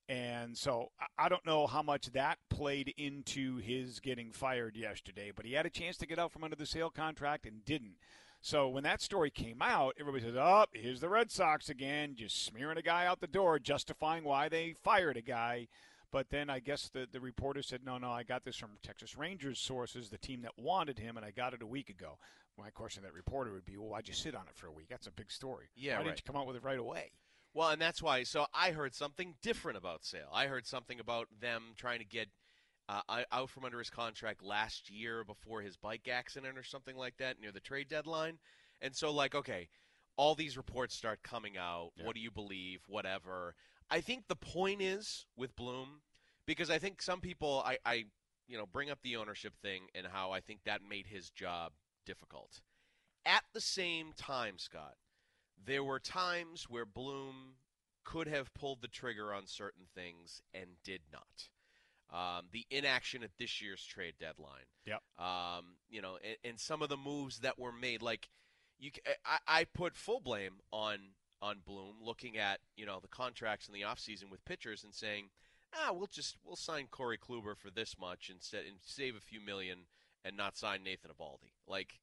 And 0.09 0.57
so 0.57 0.91
I 1.19 1.29
don't 1.29 1.45
know 1.45 1.67
how 1.67 1.83
much 1.83 2.07
that 2.13 2.39
played 2.49 2.95
into 2.97 3.59
his 3.59 4.01
getting 4.01 4.33
fired 4.33 4.75
yesterday, 4.75 5.33
but 5.35 5.45
he 5.45 5.53
had 5.53 5.67
a 5.67 5.71
chance 5.71 5.99
to 5.99 6.07
get 6.07 6.19
out 6.19 6.33
from 6.33 6.45
under 6.45 6.57
the 6.57 6.65
Sale 6.65 6.91
contract 6.91 7.45
and 7.45 7.65
didn't. 7.65 7.97
So 8.41 8.69
when 8.69 8.85
that 8.85 9.03
story 9.03 9.31
came 9.31 9.61
out, 9.61 9.97
everybody 9.99 10.25
says, 10.25 10.37
"Oh, 10.37 10.65
here's 10.73 11.01
the 11.01 11.09
Red 11.09 11.31
Sox 11.31 11.69
again, 11.69 12.15
just 12.17 12.43
smearing 12.43 12.79
a 12.79 12.83
guy 12.83 13.05
out 13.05 13.21
the 13.21 13.27
door, 13.27 13.59
justifying 13.59 14.25
why 14.25 14.49
they 14.49 14.73
fired 14.73 15.17
a 15.17 15.23
guy." 15.23 15.69
But 16.11 16.31
then 16.31 16.49
I 16.49 16.61
guess 16.61 16.89
the, 16.89 17.07
the 17.11 17.21
reporter 17.21 17.63
said, 17.63 17.85
no, 17.85 17.99
no, 17.99 18.11
I 18.11 18.23
got 18.23 18.45
this 18.45 18.57
from 18.57 18.79
Texas 18.83 19.17
Rangers 19.17 19.59
sources, 19.59 20.09
the 20.09 20.17
team 20.17 20.41
that 20.43 20.53
wanted 20.57 20.99
him, 20.99 21.17
and 21.17 21.27
I 21.27 21.31
got 21.31 21.53
it 21.53 21.61
a 21.63 21.67
week 21.67 21.91
ago. 21.91 22.17
My 22.57 22.71
question 22.71 23.03
to 23.03 23.09
that 23.09 23.15
reporter 23.15 23.53
would 23.53 23.67
be, 23.67 23.77
well, 23.77 23.89
why'd 23.89 24.09
you 24.09 24.15
sit 24.15 24.35
on 24.35 24.43
it 24.49 24.57
for 24.57 24.67
a 24.69 24.73
week? 24.73 24.87
That's 24.89 25.07
a 25.07 25.13
big 25.13 25.31
story. 25.31 25.67
Yeah, 25.77 25.93
Why 25.93 25.97
right. 25.99 26.05
didn't 26.07 26.19
you 26.21 26.33
come 26.33 26.41
out 26.41 26.47
with 26.47 26.57
it 26.57 26.65
right 26.65 26.79
away? 26.79 27.13
Well, 27.59 27.71
and 27.71 27.83
that's 27.83 28.01
why. 28.01 28.23
So 28.23 28.47
I 28.55 28.71
heard 28.71 28.95
something 28.95 29.35
different 29.43 29.79
about 29.79 30.05
Sale. 30.05 30.31
I 30.33 30.47
heard 30.47 30.65
something 30.65 31.01
about 31.01 31.27
them 31.41 31.73
trying 31.77 31.99
to 31.99 32.05
get 32.05 32.29
uh, 32.89 33.01
out 33.33 33.51
from 33.51 33.65
under 33.65 33.81
his 33.81 33.91
contract 33.91 34.45
last 34.45 34.89
year 34.89 35.25
before 35.25 35.61
his 35.61 35.77
bike 35.77 36.07
accident 36.09 36.57
or 36.57 36.63
something 36.63 36.97
like 36.97 37.17
that 37.17 37.41
near 37.41 37.51
the 37.51 37.59
trade 37.59 37.89
deadline. 37.89 38.39
And 38.81 38.95
so, 38.95 39.11
like, 39.11 39.35
okay, 39.35 39.71
all 40.17 40.37
these 40.37 40.57
reports 40.57 40.95
start 40.95 41.25
coming 41.25 41.59
out. 41.59 41.91
Yeah. 41.97 42.07
What 42.07 42.15
do 42.15 42.21
you 42.21 42.31
believe? 42.31 42.83
Whatever. 42.87 43.57
I 43.91 44.03
think 44.03 44.29
the 44.29 44.37
point 44.37 44.81
is 44.81 45.27
with 45.37 45.57
Bloom, 45.57 46.03
because 46.47 46.71
I 46.71 46.79
think 46.79 47.03
some 47.03 47.21
people, 47.21 47.65
I, 47.67 47.79
I, 47.85 48.05
you 48.47 48.57
know, 48.57 48.67
bring 48.67 48.89
up 48.89 49.01
the 49.03 49.17
ownership 49.17 49.55
thing 49.61 49.89
and 49.97 50.07
how 50.07 50.31
I 50.31 50.39
think 50.39 50.61
that 50.65 50.81
made 50.89 51.09
his 51.09 51.31
job 51.31 51.73
difficult. 52.07 52.61
At 53.27 53.43
the 53.53 53.61
same 53.61 54.13
time, 54.17 54.59
Scott, 54.59 54.95
there 55.65 55.85
were 55.85 55.99
times 55.99 56.67
where 56.69 56.87
Bloom 56.87 57.55
could 58.05 58.29
have 58.29 58.55
pulled 58.55 58.81
the 58.81 58.89
trigger 58.89 59.33
on 59.33 59.47
certain 59.47 59.85
things 59.95 60.43
and 60.55 60.67
did 60.85 61.01
not. 61.13 61.49
Um, 62.11 62.47
the 62.53 62.65
inaction 62.71 63.23
at 63.23 63.33
this 63.39 63.61
year's 63.61 63.85
trade 63.85 64.15
deadline. 64.19 64.65
Yep. 64.87 65.03
Um, 65.19 65.77
you 65.91 66.01
know, 66.01 66.17
and, 66.25 66.37
and 66.43 66.61
some 66.61 66.81
of 66.81 66.89
the 66.89 66.97
moves 66.97 67.41
that 67.41 67.59
were 67.59 67.73
made, 67.73 68.01
like 68.01 68.31
you, 68.79 68.91
I 69.47 69.65
put 69.65 69.95
full 69.97 70.21
blame 70.21 70.61
on 70.73 70.99
on 71.43 71.59
Bloom, 71.65 71.97
looking 72.03 72.39
at 72.39 72.61
you 72.77 72.87
know 72.87 72.99
the 73.01 73.09
contracts 73.09 73.69
in 73.69 73.75
the 73.75 73.83
offseason 73.83 74.31
with 74.31 74.45
pitchers 74.45 74.85
and 74.85 74.95
saying, 74.95 75.29
ah, 75.75 75.93
we'll 75.93 76.07
just 76.07 76.37
we'll 76.45 76.57
sign 76.57 76.87
Corey 76.91 77.19
Kluber 77.19 77.57
for 77.57 77.71
this 77.71 77.97
much 78.01 78.31
instead 78.33 78.65
and 78.65 78.77
save 78.81 79.17
a 79.17 79.21
few 79.21 79.41
million 79.41 79.81
and 80.25 80.37
not 80.37 80.57
sign 80.57 80.83
Nathan 80.83 81.11
Eovaldi. 81.11 81.53
Like, 81.67 82.01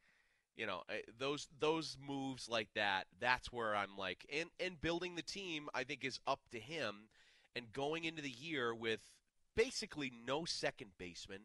you 0.55 0.65
know, 0.65 0.81
those 1.17 1.47
those 1.59 1.97
moves 2.05 2.47
like 2.49 2.69
that. 2.75 3.05
That's 3.19 3.51
where 3.51 3.75
I'm 3.75 3.97
like, 3.97 4.25
and 4.33 4.49
and 4.59 4.79
building 4.79 5.15
the 5.15 5.21
team, 5.21 5.69
I 5.73 5.83
think 5.83 6.03
is 6.03 6.19
up 6.25 6.41
to 6.51 6.59
him, 6.59 7.09
and 7.55 7.71
going 7.73 8.05
into 8.05 8.21
the 8.21 8.29
year 8.29 8.73
with 8.73 9.11
basically 9.55 10.11
no 10.25 10.45
second 10.45 10.91
baseman, 10.97 11.41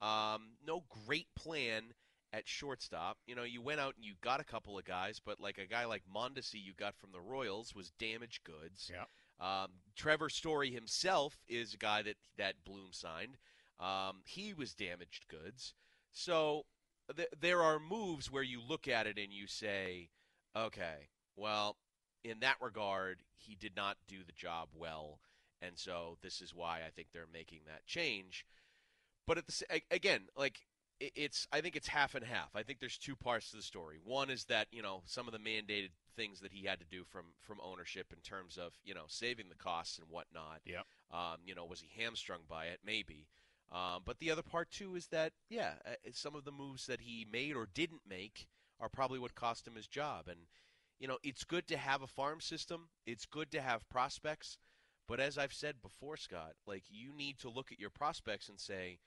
um, 0.00 0.52
no 0.66 0.84
great 1.06 1.28
plan 1.34 1.94
at 2.32 2.48
shortstop. 2.48 3.18
You 3.26 3.34
know, 3.34 3.42
you 3.42 3.60
went 3.60 3.80
out 3.80 3.94
and 3.96 4.04
you 4.04 4.14
got 4.20 4.40
a 4.40 4.44
couple 4.44 4.78
of 4.78 4.84
guys, 4.84 5.20
but 5.24 5.40
like 5.40 5.58
a 5.58 5.66
guy 5.66 5.84
like 5.84 6.02
Mondesi 6.14 6.62
you 6.62 6.72
got 6.76 6.96
from 6.96 7.12
the 7.12 7.20
Royals 7.20 7.74
was 7.74 7.90
damaged 7.98 8.44
goods. 8.44 8.90
Yep. 8.92 9.08
Um, 9.40 9.68
Trevor 9.96 10.28
Story 10.28 10.70
himself 10.70 11.38
is 11.48 11.74
a 11.74 11.78
guy 11.78 12.02
that 12.02 12.16
that 12.38 12.64
Bloom 12.64 12.92
signed. 12.92 13.38
Um, 13.80 14.20
he 14.24 14.54
was 14.54 14.74
damaged 14.74 15.26
goods. 15.28 15.74
So 16.12 16.64
th- 17.16 17.28
there 17.40 17.62
are 17.62 17.78
moves 17.78 18.30
where 18.30 18.42
you 18.42 18.60
look 18.66 18.88
at 18.88 19.06
it 19.06 19.18
and 19.18 19.32
you 19.32 19.46
say, 19.46 20.10
okay, 20.56 21.08
well, 21.36 21.76
in 22.24 22.40
that 22.40 22.56
regard, 22.60 23.18
he 23.36 23.54
did 23.54 23.76
not 23.76 23.96
do 24.06 24.18
the 24.24 24.32
job 24.32 24.68
well, 24.74 25.18
and 25.60 25.78
so 25.78 26.18
this 26.22 26.40
is 26.40 26.54
why 26.54 26.80
I 26.86 26.90
think 26.90 27.08
they're 27.12 27.26
making 27.32 27.60
that 27.66 27.86
change. 27.86 28.46
But 29.26 29.38
at 29.38 29.46
the 29.46 29.82
again, 29.90 30.22
like 30.36 30.60
it's 31.00 31.46
I 31.52 31.60
think 31.60 31.76
it's 31.76 31.88
half 31.88 32.14
and 32.14 32.24
half. 32.24 32.54
I 32.54 32.62
think 32.62 32.80
there's 32.80 32.98
two 32.98 33.16
parts 33.16 33.50
to 33.50 33.56
the 33.56 33.62
story. 33.62 33.96
One 34.04 34.30
is 34.30 34.44
that 34.44 34.68
you 34.70 34.82
know 34.82 35.02
some 35.06 35.26
of 35.26 35.32
the 35.32 35.38
mandated 35.38 35.90
things 36.16 36.40
that 36.40 36.52
he 36.52 36.66
had 36.66 36.78
to 36.80 36.86
do 36.86 37.04
from 37.04 37.26
from 37.40 37.58
ownership 37.62 38.12
in 38.12 38.20
terms 38.20 38.58
of 38.58 38.72
you 38.84 38.94
know 38.94 39.04
saving 39.08 39.48
the 39.48 39.56
costs 39.56 39.98
and 39.98 40.08
whatnot. 40.08 40.60
Yeah. 40.64 40.82
Um, 41.12 41.38
you 41.44 41.54
know, 41.54 41.64
was 41.64 41.80
he 41.80 41.90
hamstrung 42.00 42.40
by 42.48 42.66
it? 42.66 42.80
Maybe. 42.84 43.26
Um, 43.72 44.02
but 44.04 44.18
the 44.18 44.30
other 44.30 44.42
part 44.42 44.70
too 44.70 44.94
is 44.96 45.06
that 45.08 45.32
yeah, 45.48 45.72
uh, 45.86 45.94
some 46.12 46.34
of 46.34 46.44
the 46.44 46.52
moves 46.52 46.86
that 46.86 47.00
he 47.00 47.26
made 47.30 47.56
or 47.56 47.68
didn't 47.72 48.02
make 48.08 48.46
are 48.78 48.90
probably 48.90 49.18
what 49.18 49.34
cost 49.34 49.66
him 49.66 49.76
his 49.76 49.86
job. 49.86 50.28
And 50.28 50.40
you 51.00 51.08
know, 51.08 51.18
it's 51.22 51.44
good 51.44 51.66
to 51.68 51.76
have 51.76 52.02
a 52.02 52.06
farm 52.06 52.40
system. 52.40 52.88
It's 53.06 53.26
good 53.26 53.50
to 53.52 53.60
have 53.60 53.88
prospects. 53.88 54.58
But 55.08 55.20
as 55.20 55.36
I've 55.36 55.52
said 55.52 55.82
before, 55.82 56.16
Scott, 56.16 56.52
like 56.66 56.84
you 56.88 57.12
need 57.16 57.38
to 57.40 57.50
look 57.50 57.72
at 57.72 57.80
your 57.80 57.90
prospects 57.90 58.48
and 58.48 58.60
say, 58.60 58.98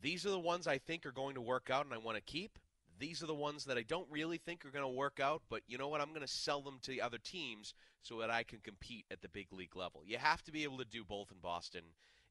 these 0.00 0.24
are 0.24 0.30
the 0.30 0.38
ones 0.38 0.66
I 0.66 0.78
think 0.78 1.04
are 1.04 1.12
going 1.12 1.34
to 1.34 1.40
work 1.40 1.68
out 1.70 1.84
and 1.84 1.92
I 1.92 1.98
want 1.98 2.16
to 2.16 2.22
keep. 2.22 2.58
These 2.98 3.22
are 3.22 3.26
the 3.26 3.34
ones 3.34 3.64
that 3.64 3.78
I 3.78 3.82
don't 3.82 4.10
really 4.10 4.38
think 4.38 4.64
are 4.64 4.70
going 4.70 4.84
to 4.84 4.88
work 4.88 5.20
out, 5.20 5.42
but 5.48 5.62
you 5.68 5.78
know 5.78 5.88
what? 5.88 6.00
I'm 6.00 6.08
going 6.08 6.20
to 6.22 6.26
sell 6.26 6.62
them 6.62 6.78
to 6.82 6.90
the 6.90 7.02
other 7.02 7.18
teams 7.18 7.74
so 8.02 8.18
that 8.18 8.30
I 8.30 8.42
can 8.42 8.58
compete 8.58 9.04
at 9.10 9.22
the 9.22 9.28
big 9.28 9.52
league 9.52 9.76
level. 9.76 10.02
You 10.04 10.18
have 10.18 10.42
to 10.44 10.52
be 10.52 10.64
able 10.64 10.78
to 10.78 10.84
do 10.84 11.04
both 11.04 11.30
in 11.30 11.38
Boston. 11.40 11.82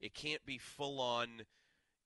It 0.02 0.14
can't 0.14 0.46
be 0.46 0.58
full 0.58 1.00
on, 1.00 1.44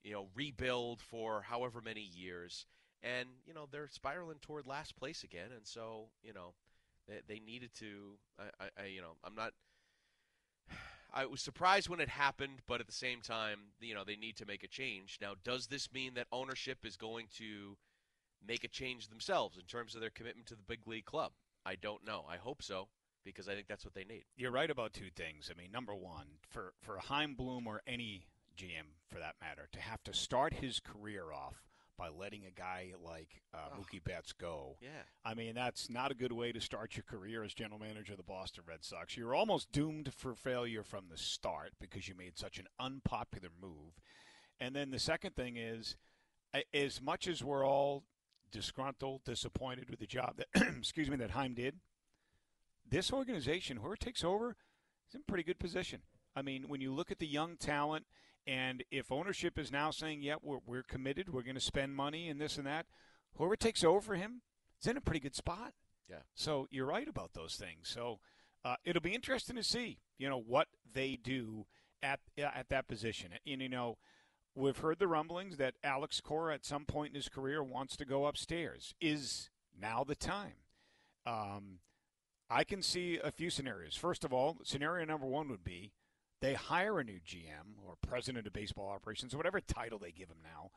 you 0.03 0.13
know, 0.13 0.27
rebuild 0.36 1.01
for 1.01 1.41
however 1.41 1.81
many 1.84 2.01
years. 2.01 2.65
And, 3.03 3.29
you 3.46 3.53
know, 3.53 3.67
they're 3.72 3.89
spiraling 3.89 4.38
toward 4.41 4.67
last 4.67 4.96
place 4.96 5.24
again. 5.24 5.50
And 5.55 5.65
so, 5.65 6.10
you 6.24 6.34
know, 6.34 6.53
they, 7.08 7.22
they 7.27 7.39
needed 7.39 7.72
to, 7.79 8.17
I, 8.39 8.65
I, 8.65 8.84
I, 8.84 8.86
you 8.88 9.01
know, 9.01 9.15
I'm 9.24 9.36
not, 9.36 9.53
I 11.13 11.25
was 11.25 11.41
surprised 11.41 11.89
when 11.89 12.00
it 12.00 12.10
happened, 12.10 12.60
but 12.67 12.79
at 12.79 12.88
the 12.88 12.93
same 12.93 13.22
time, 13.22 13.60
you 13.79 13.96
know, 13.96 14.03
they 14.05 14.15
need 14.15 14.38
to 14.38 14.46
make 14.46 14.63
a 14.63 14.67
change. 14.67 15.17
Now, 15.22 15.34
does 15.43 15.67
this 15.67 15.91
mean 15.91 16.13
that 16.13 16.27
ownership 16.31 16.86
is 16.86 16.96
going 16.96 17.27
to 17.38 17.77
make 18.46 18.63
a 18.63 18.67
change 18.67 19.08
themselves 19.08 19.58
in 19.58 19.63
terms 19.63 19.96
of 19.96 20.01
their 20.01 20.10
commitment 20.10 20.48
to 20.48 20.55
the 20.55 20.63
big 20.67 20.88
league 20.88 21.05
club? 21.05 21.31
I 21.65 21.75
don't 21.75 22.05
know. 22.05 22.25
I 22.29 22.38
hope 22.38 22.63
so 22.63 22.88
because 23.24 23.48
I 23.48 23.53
think 23.53 23.67
that's 23.67 23.86
what 23.86 23.93
they 23.93 24.03
need. 24.03 24.24
You're 24.36 24.51
right 24.51 24.70
about 24.70 24.93
two 24.93 25.10
things. 25.15 25.51
I 25.51 25.60
mean, 25.60 25.72
number 25.72 25.96
one, 25.96 26.25
for 26.50 26.74
for 26.81 26.98
Chaim 26.98 27.36
Bloom 27.36 27.67
or 27.67 27.81
any 27.86 28.25
GM 28.58 28.96
for 29.10 29.20
that 29.20 29.36
matter, 29.41 29.67
to 29.72 29.79
have 29.79 30.03
to 30.03 30.13
start 30.13 30.53
his 30.55 30.79
career 30.79 31.31
off 31.34 31.63
by 31.98 32.10
letting 32.10 32.46
a 32.46 32.51
guy 32.51 32.93
like 33.05 33.41
uh, 33.53 33.58
Ugh. 33.74 33.79
Mookie 33.79 34.03
Betts 34.03 34.34
go. 34.34 34.77
Yeah. 34.81 34.89
I 35.24 35.36
mean, 35.36 35.53
that's 35.53 35.89
not 35.89 36.12
a 36.12 36.15
good 36.15 36.31
way 36.31 36.51
to 36.51 36.60
start 36.60 36.96
your 36.96 37.03
career 37.03 37.43
as 37.43 37.53
general 37.53 37.79
manager 37.79 38.13
of 38.13 38.17
the 38.17 38.24
Boston 38.24 38.63
Red 38.67 38.84
Sox. 38.84 39.15
You're 39.15 39.36
almost 39.36 39.72
doomed 39.72 40.12
for 40.15 40.34
failure 40.34 40.84
from 40.84 41.05
the 41.12 41.17
start 41.17 41.74
because 41.79 42.08
you 42.08 42.15
made 42.15 42.39
such 42.39 42.58
an 42.58 42.65
unpopular 42.79 43.50
move. 43.62 44.00
And 44.60 44.75
then 44.75 44.89
the 44.89 45.00
second 45.00 45.36
thing 45.36 45.58
is, 45.58 45.96
as 46.74 47.01
much 47.01 47.27
as 47.27 47.43
we're 47.43 47.65
all 47.65 48.03
disgruntled, 48.51 49.24
disappointed 49.24 49.89
with 49.89 50.00
the 50.00 50.08
job 50.08 50.38
that, 50.38 50.48
excuse 50.77 51.10
me, 51.10 51.17
that 51.17 51.31
Chaim 51.31 51.53
did, 51.53 51.75
this 52.89 53.13
organization, 53.13 53.77
whoever 53.77 53.96
takes 53.96 54.24
over, 54.24 54.55
is 55.08 55.15
in 55.15 55.22
pretty 55.27 55.43
good 55.43 55.60
position. 55.60 56.01
I 56.36 56.41
mean, 56.41 56.65
when 56.67 56.81
you 56.81 56.91
look 56.93 57.12
at 57.12 57.20
the 57.20 57.27
young 57.27 57.58
talent, 57.58 58.05
and 58.48 58.84
if 58.92 59.12
ownership 59.12 59.58
is 59.60 59.72
now 59.72 59.92
saying, 59.92 60.22
"Yeah, 60.22 60.36
we're 60.42 60.60
we're 60.66 60.84
committed, 60.84 61.30
we're 61.30 61.44
going 61.44 61.56
to 61.56 61.62
spend 61.62 61.96
money 61.96 62.30
and 62.30 62.40
this 62.40 62.58
and 62.58 62.66
that," 62.68 62.86
whoever 63.36 63.56
takes 63.56 63.84
over 63.84 64.02
for 64.02 64.16
him 64.16 64.42
is 64.82 64.88
in 64.88 64.98
a 64.98 65.02
pretty 65.02 65.20
good 65.20 65.36
spot. 65.36 65.74
Yeah. 66.10 66.22
So 66.36 66.68
you're 66.72 66.86
right 66.86 67.08
about 67.08 67.34
those 67.34 67.56
things. 67.56 67.88
So 67.88 68.20
uh, 68.66 68.76
it'll 68.84 69.02
be 69.02 69.16
interesting 69.16 69.56
to 69.56 69.64
see, 69.64 70.00
you 70.18 70.30
know, 70.30 70.40
what 70.40 70.68
they 70.94 71.18
do 71.22 71.66
at 72.04 72.20
at 72.38 72.70
that 72.70 72.88
position. 72.88 73.32
And 73.46 73.62
you 73.62 73.70
know, 73.70 73.98
we've 74.56 74.78
heard 74.78 75.00
the 75.00 75.08
rumblings 75.08 75.58
that 75.58 75.76
Alex 75.84 76.20
Cora 76.22 76.54
at 76.54 76.66
some 76.66 76.86
point 76.86 77.10
in 77.10 77.16
his 77.16 77.30
career 77.30 77.64
wants 77.64 77.96
to 77.98 78.06
go 78.06 78.26
upstairs. 78.26 78.94
Is 79.00 79.50
now 79.80 80.04
the 80.04 80.16
time? 80.16 80.56
Um, 81.26 81.80
I 82.50 82.64
can 82.64 82.82
see 82.82 83.20
a 83.24 83.32
few 83.32 83.50
scenarios. 83.50 83.96
First 83.96 84.26
of 84.26 84.34
all, 84.34 84.58
scenario 84.64 85.06
number 85.06 85.28
one 85.28 85.48
would 85.50 85.64
be 85.64 85.94
they 86.42 86.56
hire 86.56 87.00
a 87.00 87.04
new 87.04 87.20
GM 87.20 87.78
or 87.86 87.96
president 88.02 88.48
of 88.48 88.54
baseball 88.54 88.90
operations, 88.90 89.36
whatever 89.36 89.62
title 89.62 90.00
they 90.00 90.12
give 90.12 90.30
him 90.30 90.42
now. 90.44 90.72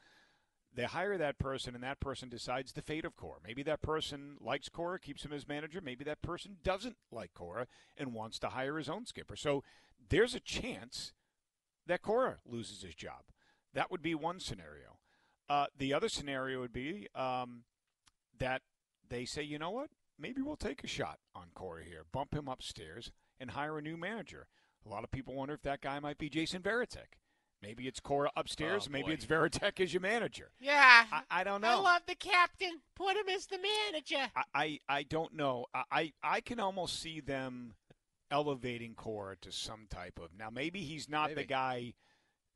They 0.77 0.85
hire 0.85 1.17
that 1.19 1.39
person, 1.39 1.75
and 1.75 1.85
that 1.85 2.01
person 2.01 2.29
decides 2.29 2.73
the 2.73 2.83
fate 2.83 3.05
of 3.05 3.17
Cora. 3.17 3.39
Maybe 3.45 3.63
that 3.63 3.81
person 3.81 4.37
likes 4.41 4.69
Cora, 4.69 4.99
keeps 4.99 5.25
him 5.25 5.33
as 5.33 5.47
manager. 5.47 5.81
Maybe 5.81 6.05
that 6.05 6.21
person 6.21 6.57
doesn't 6.65 6.97
like 7.13 7.33
Cora 7.33 7.69
and 7.97 8.13
wants 8.13 8.41
to 8.41 8.49
hire 8.49 8.77
his 8.77 8.89
own 8.89 9.07
skipper. 9.07 9.37
So 9.37 9.63
there's 10.09 10.35
a 10.35 10.41
chance 10.41 11.13
that 11.87 12.03
Cora 12.03 12.39
loses 12.45 12.83
his 12.83 12.95
job. 12.95 13.23
That 13.73 13.91
would 13.91 14.03
be 14.03 14.15
one 14.15 14.41
scenario. 14.41 14.99
Uh, 15.49 15.67
the 15.77 15.95
other 15.95 16.09
scenario 16.09 16.61
would 16.61 16.73
be 16.73 17.07
um, 17.15 17.63
that 18.39 18.63
they 19.09 19.25
say, 19.25 19.43
you 19.43 19.59
know 19.59 19.71
what? 19.71 19.91
Maybe 20.19 20.43
we'll 20.43 20.57
take 20.57 20.83
a 20.83 20.89
shot 20.89 21.19
on 21.35 21.47
Cora 21.55 21.85
here, 21.85 22.05
bump 22.11 22.35
him 22.35 22.49
upstairs, 22.49 23.13
and 23.39 23.51
hire 23.51 23.79
a 23.79 23.83
new 23.83 23.97
manager. 23.97 24.49
A 24.87 24.89
lot 24.89 25.05
of 25.05 25.11
people 25.11 25.35
wonder 25.35 25.55
if 25.55 25.63
that 25.63 25.81
guy 25.81 25.99
might 26.01 26.19
be 26.19 26.29
Jason 26.29 26.63
Varitek. 26.63 27.19
Maybe 27.63 27.89
it's 27.89 28.01
Cora 28.01 28.31
upstairs. 28.37 28.87
Oh, 28.89 28.93
maybe 28.93 29.07
boy. 29.07 29.13
it's 29.13 29.25
Varitek 29.25 29.81
as 29.81 29.95
your 29.95 30.03
manager. 30.03 30.51
Yeah. 30.61 31.05
I, 31.11 31.23
I 31.31 31.45
don't 31.45 31.63
know. 31.63 31.79
I 31.79 31.81
love 31.81 32.03
the 32.07 32.15
captain. 32.15 32.81
Put 32.95 33.17
him 33.17 33.29
as 33.35 33.47
the 33.47 33.59
manager. 33.59 34.31
I, 34.37 34.43
I, 34.55 34.81
I 34.89 35.03
don't 35.05 35.33
know. 35.35 35.67
I, 35.73 35.83
I, 35.91 36.13
I 36.23 36.41
can 36.43 36.61
almost 36.61 37.01
see 37.01 37.21
them 37.21 37.73
elevating 38.31 38.95
Cora 38.95 39.37
to 39.37 39.51
some 39.51 39.87
type 39.89 40.21
of. 40.23 40.31
Now, 40.39 40.51
maybe 40.51 40.81
he's 40.81 41.09
not 41.09 41.35
the 41.35 41.45
guy 41.45 41.95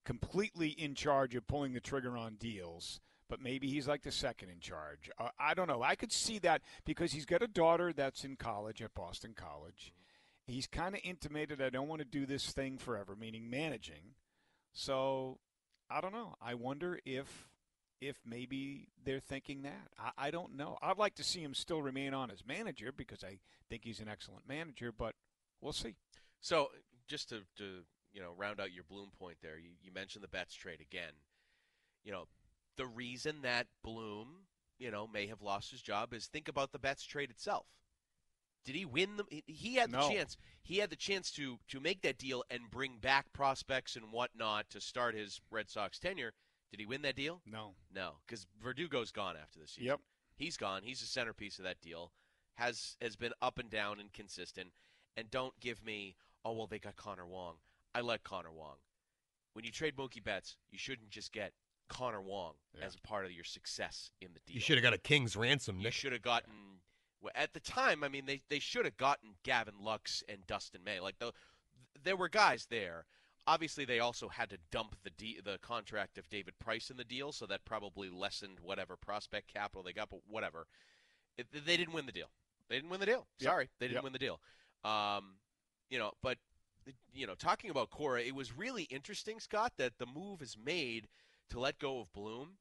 completely 0.04 0.68
in 0.68 0.94
charge 0.94 1.35
of 1.35 1.47
pulling 1.47 1.73
the 1.73 1.80
trigger 1.80 2.16
on 2.16 2.35
deals, 2.35 3.00
but 3.30 3.40
maybe 3.40 3.68
he's 3.68 3.88
like 3.88 4.02
the 4.02 4.12
second 4.12 4.50
in 4.50 4.61
charge. 4.61 5.11
Uh, 5.18 5.28
I 5.38 5.54
don't 5.54 5.68
know. 5.68 5.82
I 5.82 5.94
could 5.94 6.12
see 6.12 6.38
that 6.40 6.62
because 6.85 7.12
he's 7.12 7.26
got 7.26 7.42
a 7.42 7.49
daughter 7.49 7.92
that's 7.92 8.25
in 8.25 8.37
college 8.37 8.82
at 8.82 8.94
Boston 8.94 9.35
College. 9.35 9.94
He's 10.49 10.67
kind 10.67 10.95
of 10.95 11.00
intimated, 11.05 11.62
I 11.62 11.71
don't 11.71 11.88
want 11.88 12.00
to 12.00 12.07
do 12.07 12.26
this 12.26 12.50
thing 12.50 12.78
forever, 12.78 13.14
meaning 13.14 13.50
managing. 13.50 14.14
So 14.73 15.38
I 15.90 16.00
don't 16.00 16.12
know. 16.12 16.35
I 16.40 16.55
wonder 16.55 16.99
if 17.05 17.49
if 18.00 18.17
maybe 18.25 18.87
they're 19.05 19.19
thinking 19.19 19.62
that. 19.62 19.88
I, 19.99 20.28
I 20.28 20.31
don't 20.31 20.57
know. 20.57 20.78
I'd 20.81 20.99
like 20.99 21.17
to 21.17 21.25
see 21.25 21.40
him 21.40 21.52
still 21.52 21.83
remain 21.83 22.14
on 22.14 22.31
as 22.31 22.47
manager 22.47 22.93
because 22.97 23.25
I 23.25 23.38
think 23.69 23.83
he's 23.85 23.99
an 23.99 24.09
excellent 24.09 24.49
manager, 24.49 24.93
but 24.93 25.17
we'll 25.61 25.73
see. 25.73 25.97
So 26.40 26.69
just 27.09 27.31
to, 27.31 27.40
to 27.57 27.83
you 28.12 28.21
know 28.21 28.33
round 28.37 28.61
out 28.61 28.73
your 28.73 28.85
Bloom 28.85 29.11
point 29.19 29.38
there, 29.43 29.59
you, 29.59 29.71
you 29.83 29.90
mentioned 29.93 30.23
the 30.23 30.28
Betts 30.28 30.55
trade 30.55 30.81
again. 30.81 31.12
You 32.05 32.12
know, 32.12 32.28
the 32.76 32.87
reason 32.87 33.43
that 33.43 33.67
Bloom, 33.83 34.28
you 34.78 34.90
know, 34.90 35.07
may 35.07 35.26
have 35.26 35.43
lost 35.43 35.71
his 35.71 35.83
job 35.83 36.14
is 36.14 36.26
think 36.26 36.49
about 36.49 36.73
the 36.73 36.78
Betts 36.78 37.05
trade 37.05 37.31
itself. 37.31 37.67
Did 38.68 38.76
he 38.76 38.84
win 38.84 39.16
the? 39.16 39.42
He 39.46 39.76
had 39.76 39.90
the 39.90 39.96
No. 39.96 40.10
chance. 40.10 40.37
He 40.62 40.76
had 40.76 40.90
the 40.90 40.96
chance 40.96 41.30
to 41.32 41.58
to 41.68 41.80
make 41.80 42.02
that 42.02 42.18
deal 42.18 42.44
and 42.50 42.70
bring 42.70 42.98
back 42.98 43.32
prospects 43.32 43.96
and 43.96 44.12
whatnot 44.12 44.68
to 44.68 44.78
start 44.82 45.14
his 45.14 45.40
Red 45.50 45.70
Sox 45.70 45.98
tenure. 45.98 46.34
Did 46.70 46.80
he 46.80 46.84
win 46.84 47.00
that 47.00 47.16
deal? 47.16 47.40
No. 47.46 47.76
No, 47.90 48.18
because 48.26 48.46
Verdugo's 48.62 49.10
gone 49.10 49.38
after 49.38 49.58
this 49.58 49.70
season. 49.70 49.87
Yep. 49.87 50.00
He's 50.37 50.58
gone. 50.58 50.82
He's 50.82 51.00
the 51.00 51.06
centerpiece 51.06 51.56
of 51.58 51.64
that 51.64 51.80
deal. 51.80 52.12
Has 52.56 52.98
has 53.00 53.16
been 53.16 53.32
up 53.40 53.58
and 53.58 53.70
down 53.70 54.00
and 54.00 54.12
consistent. 54.12 54.75
And 55.16 55.30
don't 55.30 55.58
give 55.60 55.82
me, 55.82 56.16
oh 56.44 56.52
well, 56.52 56.66
they 56.66 56.78
got 56.78 56.96
Connor 56.96 57.26
Wong. 57.26 57.56
I 57.94 58.02
like 58.02 58.22
Connor 58.22 58.52
Wong. 58.52 58.76
When 59.54 59.64
you 59.64 59.70
trade 59.72 59.96
Mookie 59.96 60.22
Betts, 60.22 60.58
you 60.70 60.76
shouldn't 60.76 61.08
just 61.08 61.32
get 61.32 61.54
Connor 61.88 62.20
Wong 62.20 62.56
Yeah. 62.78 62.84
as 62.84 62.96
a 62.96 63.00
part 63.00 63.25
of 63.25 63.32
your 63.32 63.44
success 63.44 64.10
in 64.20 64.34
the 64.34 64.40
deal. 64.40 64.56
You 64.56 64.60
should 64.60 64.76
have 64.76 64.82
got 64.82 64.92
a 64.92 64.98
king's 64.98 65.37
ransom, 65.37 65.80
You 65.80 65.90
should 65.90 66.12
have 66.12 66.20
gotten. 66.20 66.82
At 67.34 67.52
the 67.52 67.60
time, 67.60 68.04
I 68.04 68.08
mean, 68.08 68.26
they, 68.26 68.42
they 68.48 68.58
should 68.60 68.84
have 68.84 68.96
gotten 68.96 69.30
Gavin 69.42 69.75
Lux 69.80 70.22
and 70.28 70.46
Dustin 70.46 70.82
May. 70.84 71.00
Like 71.00 71.18
the, 71.18 71.32
there 72.04 72.16
were 72.16 72.28
guys 72.28 72.66
there. 72.70 73.06
Obviously, 73.46 73.84
they 73.84 73.98
also 73.98 74.28
had 74.28 74.50
to 74.50 74.58
dump 74.70 74.94
the 75.02 75.10
de- 75.10 75.40
the 75.42 75.58
contract 75.62 76.18
of 76.18 76.28
David 76.28 76.54
Price 76.58 76.90
in 76.90 76.96
the 76.98 77.04
deal, 77.04 77.32
so 77.32 77.46
that 77.46 77.64
probably 77.64 78.10
lessened 78.10 78.58
whatever 78.60 78.94
prospect 78.96 79.52
capital 79.52 79.82
they 79.82 79.92
got. 79.94 80.10
But 80.10 80.20
whatever, 80.28 80.66
it, 81.38 81.46
they 81.64 81.76
didn't 81.76 81.94
win 81.94 82.06
the 82.06 82.12
deal. 82.12 82.28
They 82.68 82.76
didn't 82.76 82.90
win 82.90 83.00
the 83.00 83.06
deal. 83.06 83.26
Yep. 83.40 83.50
Sorry, 83.50 83.68
they 83.80 83.87
didn't 83.87 83.96
Yep. 83.96 84.04
win 84.04 84.12
the 84.12 84.18
deal. 84.18 84.40
Um, 84.84 85.37
you 85.88 85.98
know, 85.98 86.12
but 86.22 86.37
you 87.14 87.26
know, 87.26 87.34
talking 87.34 87.70
about 87.70 87.90
Cora, 87.90 88.20
it 88.20 88.34
was 88.34 88.56
really 88.56 88.84
interesting, 88.84 89.40
Scott, 89.40 89.72
that 89.78 89.94
the 89.98 90.06
move 90.06 90.42
is 90.42 90.56
made 90.62 91.08
to 91.50 91.58
let 91.58 91.78
go 91.78 92.00
of 92.00 92.12
Bloom. 92.12 92.58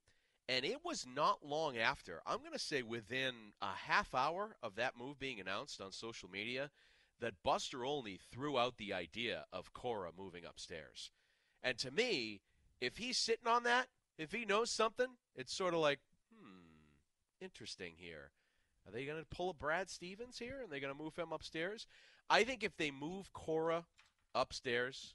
And 0.50 0.64
it 0.64 0.80
was 0.86 1.06
not 1.06 1.46
long 1.46 1.78
after, 1.78 2.22
I'm 2.26 2.40
going 2.40 2.54
to 2.54 2.60
say 2.60 2.82
within 2.82 3.34
a 3.62 3.74
half 3.88 4.16
hour 4.16 4.56
of 4.64 4.76
that 4.76 4.98
move 4.98 5.20
being 5.20 5.42
announced 5.42 5.82
on 5.82 5.92
social 5.92 6.30
media, 6.30 6.72
that 7.20 7.44
Buster 7.44 7.84
Olney 7.84 8.18
threw 8.32 8.58
out 8.58 8.78
the 8.78 8.94
idea 8.94 9.46
of 9.52 9.74
Cora 9.74 10.12
moving 10.18 10.46
upstairs. 10.46 11.12
And 11.62 11.78
to 11.80 11.92
me, 11.92 12.42
if 12.80 12.98
he's 12.98 13.18
sitting 13.18 13.48
on 13.48 13.64
that, 13.64 13.88
if 14.18 14.32
he 14.32 14.46
knows 14.46 14.72
something, 14.72 15.18
it's 15.36 15.54
sort 15.54 15.74
of 15.74 15.82
like, 15.82 16.00
hmm, 16.34 16.62
interesting 17.42 17.94
here. 17.98 18.32
Are 18.88 18.92
they 18.92 19.06
going 19.06 19.20
to 19.20 19.36
pull 19.36 19.50
a 19.50 19.54
Brad 19.54 19.90
Stevens 19.90 20.40
here 20.40 20.62
and 20.64 20.72
they're 20.72 20.80
going 20.80 20.96
to 20.96 21.04
move 21.04 21.16
him 21.16 21.34
upstairs? 21.34 21.88
I 22.30 22.44
think 22.46 22.64
if 22.64 22.78
they 22.78 22.92
move 22.92 23.34
Cora 23.34 23.86
upstairs, 24.34 25.14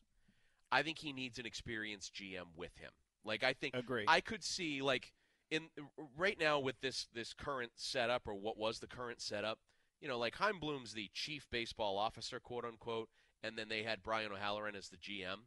I 0.70 0.82
think 0.82 0.98
he 0.98 1.12
needs 1.12 1.38
an 1.38 1.46
experienced 1.46 2.14
GM 2.14 2.56
with 2.56 2.76
him. 2.76 2.90
Like 3.24 3.44
I 3.44 3.52
think 3.52 3.74
Agree. 3.74 4.04
I 4.08 4.20
could 4.20 4.42
see 4.42 4.82
like 4.82 5.12
in 5.52 5.68
right 6.16 6.38
now 6.40 6.58
with 6.58 6.80
this 6.80 7.06
this 7.14 7.34
current 7.34 7.72
setup 7.76 8.26
or 8.26 8.34
what 8.34 8.56
was 8.56 8.78
the 8.78 8.86
current 8.86 9.20
setup, 9.20 9.58
you 10.00 10.08
know, 10.08 10.18
like 10.18 10.34
Chaim 10.36 10.58
Bloom's 10.58 10.94
the 10.94 11.10
chief 11.12 11.46
baseball 11.50 11.98
officer, 11.98 12.40
quote 12.40 12.64
unquote, 12.64 13.08
and 13.42 13.56
then 13.58 13.68
they 13.68 13.82
had 13.82 14.02
Brian 14.02 14.32
O'Halloran 14.32 14.74
as 14.74 14.88
the 14.88 14.96
GM. 14.96 15.42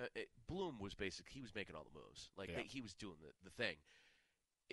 Uh, 0.00 0.06
it, 0.14 0.28
Bloom 0.48 0.78
was 0.80 0.94
basically 0.94 1.32
he 1.34 1.42
was 1.42 1.54
making 1.54 1.76
all 1.76 1.84
the 1.84 1.98
moves, 1.98 2.30
like 2.38 2.48
Yeah. 2.48 2.56
they, 2.56 2.62
he 2.62 2.80
was 2.80 2.94
doing 2.94 3.16
the, 3.20 3.32
the 3.44 3.54
thing. 3.62 3.76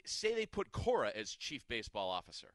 Say 0.05 0.33
they 0.33 0.45
put 0.45 0.71
Cora 0.71 1.11
as 1.15 1.31
chief 1.31 1.67
baseball 1.67 2.09
officer, 2.09 2.53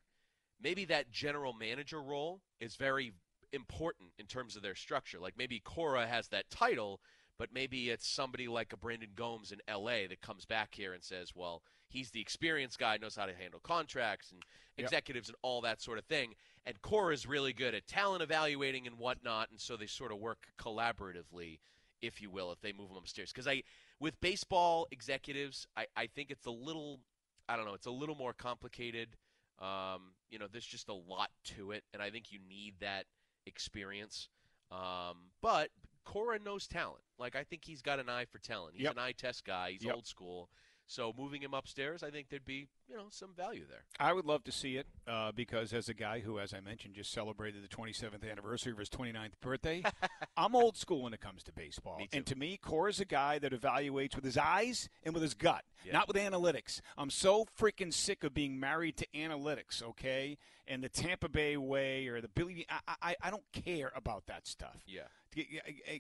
maybe 0.63 0.85
that 0.87 1.11
general 1.11 1.53
manager 1.53 2.01
role 2.03 2.41
is 2.61 2.77
very 2.77 3.13
important 3.53 4.11
in 4.19 4.27
terms 4.27 4.57
of 4.57 4.63
their 4.63 4.75
structure. 4.75 5.19
Like 5.19 5.37
maybe 5.37 5.61
Cora 5.61 6.07
has 6.07 6.29
that 6.29 6.51
title, 6.51 7.01
but 7.39 7.49
maybe 7.53 7.91
it's 7.91 8.07
somebody 8.09 8.47
like 8.49 8.73
a 8.73 8.77
Brandon 8.77 9.11
Gomes 9.15 9.53
in 9.53 9.61
LA 9.69 10.07
that 10.09 10.21
comes 10.23 10.45
back 10.47 10.75
here 10.75 10.93
and 10.93 11.03
says, 11.03 11.33
well, 11.35 11.63
he's 11.91 12.11
the 12.11 12.21
experienced 12.21 12.79
guy, 12.79 12.97
knows 12.97 13.17
how 13.17 13.27
to 13.27 13.35
handle 13.35 13.61
contracts 13.61 14.33
and 14.33 14.43
Yep. 14.77 14.87
executives 14.87 15.29
and 15.29 15.37
all 15.43 15.61
that 15.61 15.83
sort 15.83 15.99
of 15.99 16.05
thing. 16.07 16.35
And 16.65 16.81
Cora 16.81 17.13
is 17.13 17.27
really 17.27 17.53
good 17.53 17.75
at 17.75 17.87
talent 17.87 18.23
evaluating 18.23 18.87
and 18.87 18.99
whatnot, 18.99 19.51
and 19.51 19.61
so 19.61 19.77
they 19.77 19.87
sort 19.87 20.11
of 20.13 20.19
work 20.19 20.49
collaboratively, 20.59 21.59
if 22.01 22.23
you 22.23 22.31
will, 22.31 22.51
if 22.53 22.61
they 22.61 22.73
move 22.73 22.89
them 22.89 22.97
upstairs. 22.97 23.31
Because 23.33 23.47
I, 23.47 23.63
with 23.99 24.19
baseball 24.21 24.87
executives, 24.91 25.67
I, 25.77 25.87
I 25.97 26.07
think 26.07 26.31
it's 26.31 26.47
a 26.47 26.51
little, 26.51 27.01
I 27.49 27.57
don't 27.57 27.67
know, 27.67 27.75
it's 27.75 27.87
a 27.87 27.91
little 27.91 28.15
more 28.15 28.33
complicated. 28.33 29.17
Um, 29.59 30.15
you 30.31 30.39
know, 30.39 30.47
there's 30.51 30.65
just 30.65 30.89
a 30.89 30.95
lot 30.95 31.31
to 31.57 31.73
it, 31.73 31.85
and 31.93 32.01
I 32.03 32.09
think 32.11 32.33
you 32.33 32.39
need 32.49 32.75
that 32.81 33.05
experience. 33.47 34.29
Um, 34.71 35.33
but 35.43 35.71
Cora 36.05 36.39
knows 36.39 36.67
talent. 36.67 37.03
Like 37.19 37.37
I 37.37 37.45
think 37.45 37.65
he's 37.65 37.83
got 37.83 37.99
an 37.99 38.09
eye 38.09 38.25
for 38.25 38.39
talent. 38.39 38.77
He's 38.77 38.85
Yep. 38.85 38.93
an 38.93 38.99
eye 38.99 39.13
test 39.13 39.45
guy. 39.45 39.73
He's 39.73 39.85
Yep. 39.85 39.95
old 39.95 40.07
school. 40.07 40.49
So 40.91 41.15
moving 41.17 41.41
him 41.41 41.55
upstairs, 41.55 42.03
I 42.03 42.11
think 42.11 42.31
there'd 42.31 42.45
be 42.45 42.67
you 42.89 42.97
know 42.97 43.05
some 43.11 43.31
value 43.37 43.65
there. 43.71 43.85
I 44.01 44.13
would 44.13 44.27
love 44.27 44.43
to 44.43 44.51
see 44.53 44.77
it 44.77 44.89
uh, 45.07 45.31
because, 45.31 45.73
as 45.73 45.89
a 45.89 45.95
guy 45.95 46.19
who, 46.19 46.41
as 46.41 46.53
I 46.53 46.59
mentioned, 46.59 46.95
just 46.95 47.13
celebrated 47.13 47.63
the 47.63 47.69
27th 47.69 48.29
anniversary 48.29 48.73
of 48.73 48.79
his 48.79 48.89
29th 48.89 49.35
birthday, 49.41 49.85
I'm 50.37 50.57
old 50.57 50.77
school 50.77 51.03
when 51.03 51.15
it 51.15 51.21
comes 51.21 51.45
to 51.45 51.53
baseball. 51.53 52.01
And 52.13 52.27
to 52.27 52.35
me, 52.35 52.57
Core 52.57 52.89
is 52.89 52.99
a 52.99 53.05
guy 53.05 53.39
that 53.39 53.53
evaluates 53.53 54.17
with 54.17 54.25
his 54.25 54.37
eyes 54.37 54.89
and 55.05 55.15
with 55.15 55.23
his 55.23 55.35
gut, 55.35 55.63
Yeah. 55.85 55.93
not 55.93 56.09
with 56.09 56.17
analytics. 56.17 56.81
I'm 56.99 57.11
so 57.11 57.47
freaking 57.57 57.95
sick 57.95 58.25
of 58.25 58.35
being 58.35 58.59
married 58.59 58.97
to 58.97 59.07
analytics, 59.15 59.81
okay? 59.85 60.39
And 60.67 60.83
the 60.83 60.89
Tampa 60.89 61.29
Bay 61.29 61.57
way 61.57 62.09
or 62.09 62.21
the 62.21 62.29
Billy. 62.29 62.67
I, 62.69 62.95
I, 63.01 63.17
I 63.23 63.31
don't 63.31 63.45
care 63.53 63.93
about 63.95 64.27
that 64.27 64.49
stuff. 64.49 64.83
Yeah. 64.89 65.03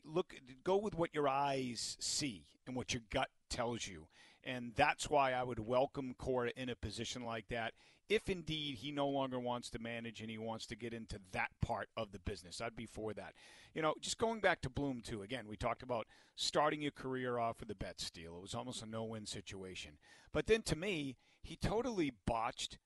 Look, 0.04 0.34
go 0.64 0.78
with 0.78 0.96
what 0.96 1.14
your 1.14 1.28
eyes 1.28 1.96
see 2.00 2.46
and 2.66 2.74
what 2.74 2.92
your 2.92 3.02
gut 3.10 3.28
tells 3.48 3.86
you. 3.86 4.08
And 4.44 4.72
that's 4.74 5.10
why 5.10 5.32
I 5.32 5.42
would 5.42 5.60
welcome 5.60 6.14
Cora 6.16 6.52
in 6.56 6.68
a 6.68 6.74
position 6.74 7.24
like 7.24 7.48
that. 7.48 7.74
If 8.08 8.28
indeed 8.28 8.76
he 8.76 8.90
no 8.90 9.08
longer 9.08 9.38
wants 9.38 9.70
to 9.70 9.78
manage 9.78 10.20
and 10.20 10.30
he 10.30 10.38
wants 10.38 10.66
to 10.66 10.76
get 10.76 10.92
into 10.92 11.20
that 11.30 11.50
part 11.62 11.88
of 11.96 12.10
the 12.10 12.18
business, 12.18 12.60
I'd 12.60 12.74
be 12.74 12.86
for 12.86 13.12
that. 13.14 13.34
You 13.72 13.82
know, 13.82 13.94
just 14.00 14.18
going 14.18 14.40
back 14.40 14.62
to 14.62 14.70
Bloom, 14.70 15.00
too, 15.00 15.22
again, 15.22 15.46
we 15.48 15.56
talked 15.56 15.82
about 15.82 16.08
starting 16.34 16.82
your 16.82 16.90
career 16.90 17.38
off 17.38 17.60
with 17.60 17.70
a 17.70 17.74
Betts 17.76 18.10
deal. 18.10 18.36
It 18.36 18.42
was 18.42 18.54
almost 18.54 18.82
a 18.82 18.86
no 18.86 19.04
win 19.04 19.26
situation. 19.26 19.92
But 20.32 20.46
then 20.46 20.62
to 20.62 20.76
me, 20.76 21.18
he 21.42 21.54
totally 21.54 22.12
botched 22.26 22.78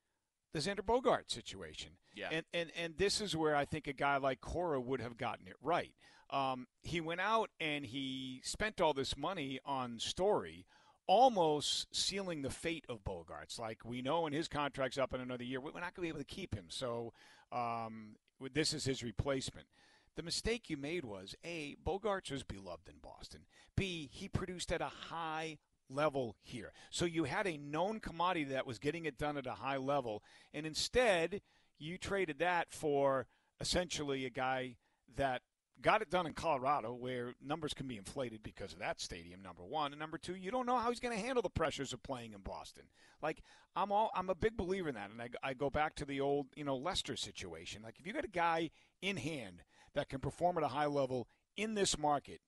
the 0.53 0.59
Xander 0.59 0.85
Bogart 0.85 1.31
situation. 1.31 1.91
Yeah. 2.13 2.29
And, 2.31 2.45
and, 2.53 2.71
and 2.77 2.97
this 2.97 3.19
is 3.19 3.35
where 3.35 3.55
I 3.55 3.65
think 3.65 3.87
a 3.87 3.93
guy 3.93 4.17
like 4.17 4.41
Cora 4.41 4.79
would 4.79 5.01
have 5.01 5.17
gotten 5.17 5.47
it 5.47 5.55
right. 5.61 5.93
Um, 6.29 6.67
he 6.81 7.01
went 7.01 7.21
out 7.21 7.49
and 7.59 7.85
he 7.85 8.41
spent 8.43 8.79
all 8.79 8.93
this 8.93 9.17
money 9.17 9.59
on 9.65 9.99
Story, 9.99 10.65
almost 11.07 11.87
sealing 11.95 12.41
the 12.41 12.49
fate 12.49 12.85
of 12.89 13.03
Bogaerts. 13.03 13.59
Like 13.59 13.79
we 13.85 14.01
know 14.01 14.21
when 14.21 14.33
his 14.33 14.47
contract's 14.47 14.97
up 14.97 15.13
in 15.13 15.21
another 15.21 15.43
year, 15.43 15.59
we're 15.59 15.71
not 15.71 15.93
going 15.93 15.93
to 15.93 16.01
be 16.01 16.07
able 16.07 16.19
to 16.19 16.25
keep 16.25 16.55
him. 16.55 16.65
So 16.69 17.13
um, 17.51 18.15
this 18.53 18.73
is 18.73 18.85
his 18.85 19.03
replacement. 19.03 19.67
The 20.15 20.23
mistake 20.23 20.69
you 20.69 20.77
made 20.77 21.03
was 21.03 21.35
A, 21.43 21.75
Bogaerts 21.85 22.31
was 22.31 22.43
beloved 22.43 22.87
in 22.87 22.95
Boston. 23.01 23.41
B, 23.75 24.09
he 24.11 24.29
produced 24.29 24.71
at 24.71 24.81
a 24.81 24.85
high 25.09 25.57
level 25.89 26.35
here. 26.41 26.71
So 26.89 27.05
you 27.05 27.25
had 27.25 27.47
a 27.47 27.57
known 27.57 27.99
commodity 27.99 28.45
that 28.45 28.65
was 28.65 28.79
getting 28.79 29.05
it 29.05 29.17
done 29.17 29.37
at 29.37 29.45
a 29.45 29.51
high 29.51 29.77
level, 29.77 30.23
and 30.53 30.65
instead 30.65 31.41
you 31.77 31.97
traded 31.97 32.39
that 32.39 32.71
for 32.71 33.27
essentially 33.59 34.25
a 34.25 34.29
guy 34.29 34.77
that 35.17 35.41
got 35.81 36.01
it 36.01 36.09
done 36.09 36.25
in 36.25 36.33
Colorado, 36.33 36.93
where 36.93 37.33
numbers 37.43 37.73
can 37.73 37.87
be 37.87 37.97
inflated 37.97 38.41
because 38.43 38.73
of 38.73 38.79
that 38.79 38.99
stadium. 38.99 39.41
Number 39.41 39.63
one, 39.63 39.91
and 39.91 39.99
number 39.99 40.17
two, 40.17 40.35
you 40.35 40.51
don't 40.51 40.65
know 40.65 40.77
how 40.77 40.89
he's 40.89 40.99
going 40.99 41.15
to 41.15 41.23
handle 41.23 41.41
the 41.41 41.49
pressures 41.49 41.93
of 41.93 42.03
playing 42.03 42.33
in 42.33 42.41
Boston. 42.41 42.85
Like 43.21 43.41
I'm 43.75 43.91
all, 43.91 44.11
I'm 44.15 44.29
a 44.29 44.35
big 44.35 44.57
believer 44.57 44.89
in 44.89 44.95
that, 44.95 45.11
and 45.11 45.21
I, 45.21 45.29
I 45.43 45.53
go 45.53 45.69
back 45.69 45.95
to 45.95 46.05
the 46.05 46.21
old, 46.21 46.47
you 46.55 46.63
know, 46.63 46.75
Lester 46.75 47.15
situation. 47.15 47.81
Like 47.83 47.99
if 47.99 48.07
you 48.07 48.13
got 48.13 48.25
a 48.25 48.29
guy 48.29 48.71
in 49.01 49.17
hand 49.17 49.63
that 49.93 50.09
can 50.09 50.19
perform 50.19 50.57
at 50.57 50.63
a 50.63 50.69
high 50.69 50.87
level 50.87 51.27
in 51.57 51.75
this 51.75 51.97
market, 51.97 52.41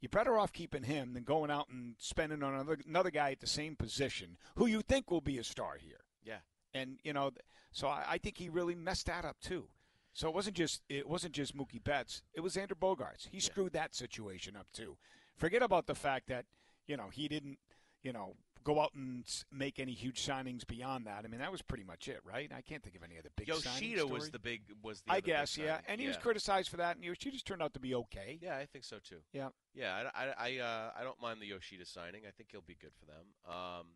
you're 0.00 0.10
better 0.10 0.38
off 0.38 0.52
keeping 0.52 0.82
him 0.82 1.14
than 1.14 1.24
going 1.24 1.50
out 1.50 1.68
and 1.70 1.94
spending 1.98 2.42
on 2.42 2.54
another, 2.54 2.78
another 2.86 3.10
guy 3.10 3.30
at 3.30 3.40
the 3.40 3.46
same 3.46 3.74
position 3.74 4.36
who 4.56 4.66
you 4.66 4.82
think 4.82 5.10
will 5.10 5.20
be 5.20 5.38
a 5.38 5.44
star 5.44 5.76
here. 5.78 6.04
Yeah. 6.22 6.38
And 6.74 6.98
you 7.02 7.12
know, 7.12 7.30
so 7.72 7.88
I, 7.88 8.04
I 8.08 8.18
think 8.18 8.38
he 8.38 8.48
really 8.48 8.74
messed 8.74 9.06
that 9.06 9.24
up 9.24 9.40
too. 9.40 9.68
So 10.14 10.28
it 10.28 10.34
wasn't 10.34 10.56
just 10.56 10.82
it 10.88 11.08
wasn't 11.08 11.34
just 11.34 11.56
Mookie 11.56 11.82
Betts. 11.82 12.22
It 12.32 12.40
was 12.40 12.54
Xander 12.54 12.78
Bogaerts. 12.80 13.28
He 13.30 13.40
screwed 13.40 13.72
that 13.72 13.94
situation 13.94 14.56
up 14.56 14.68
too. 14.72 14.96
Forget 15.36 15.62
about 15.62 15.86
the 15.86 15.94
fact 15.94 16.28
that 16.28 16.46
you 16.86 16.96
know 16.96 17.08
he 17.12 17.28
didn't 17.28 17.58
you 18.02 18.12
know 18.12 18.36
go 18.64 18.80
out 18.80 18.94
and 18.94 19.24
make 19.52 19.78
any 19.78 19.92
huge 19.92 20.24
signings 20.24 20.66
beyond 20.66 21.06
that. 21.06 21.24
I 21.24 21.28
mean, 21.28 21.40
that 21.40 21.52
was 21.52 21.62
pretty 21.62 21.84
much 21.84 22.08
it, 22.08 22.20
right? 22.24 22.50
I 22.56 22.62
can't 22.62 22.82
think 22.82 22.96
of 22.96 23.02
any 23.02 23.18
other 23.18 23.28
big. 23.36 23.48
Yoshida 23.48 24.06
was 24.06 24.30
the 24.30 24.38
big 24.38 24.62
was 24.82 25.02
the 25.02 25.12
I 25.12 25.20
guess, 25.20 25.56
yeah, 25.56 25.74
signing. 25.74 25.84
and 25.88 26.00
he 26.00 26.06
was 26.06 26.16
criticized 26.16 26.70
for 26.70 26.78
that, 26.78 26.96
and 26.96 27.04
Yoshida's 27.04 27.42
turned 27.42 27.62
out 27.62 27.74
to 27.74 27.80
be 27.80 27.94
okay. 27.94 28.38
Yeah, 28.40 28.56
I 28.56 28.66
think 28.66 28.84
so 28.84 28.96
too. 28.98 29.18
Yeah. 29.32 29.48
Yeah, 29.74 30.08
I, 30.14 30.24
I, 30.24 30.34
I, 30.38 30.58
uh, 30.58 30.90
I 30.98 31.02
don't 31.02 31.20
mind 31.20 31.40
the 31.40 31.46
Yoshida 31.46 31.84
signing. 31.84 32.22
I 32.26 32.30
think 32.30 32.50
he'll 32.52 32.62
be 32.62 32.76
good 32.80 32.92
for 32.98 33.06
them. 33.06 33.26
Um, 33.46 33.86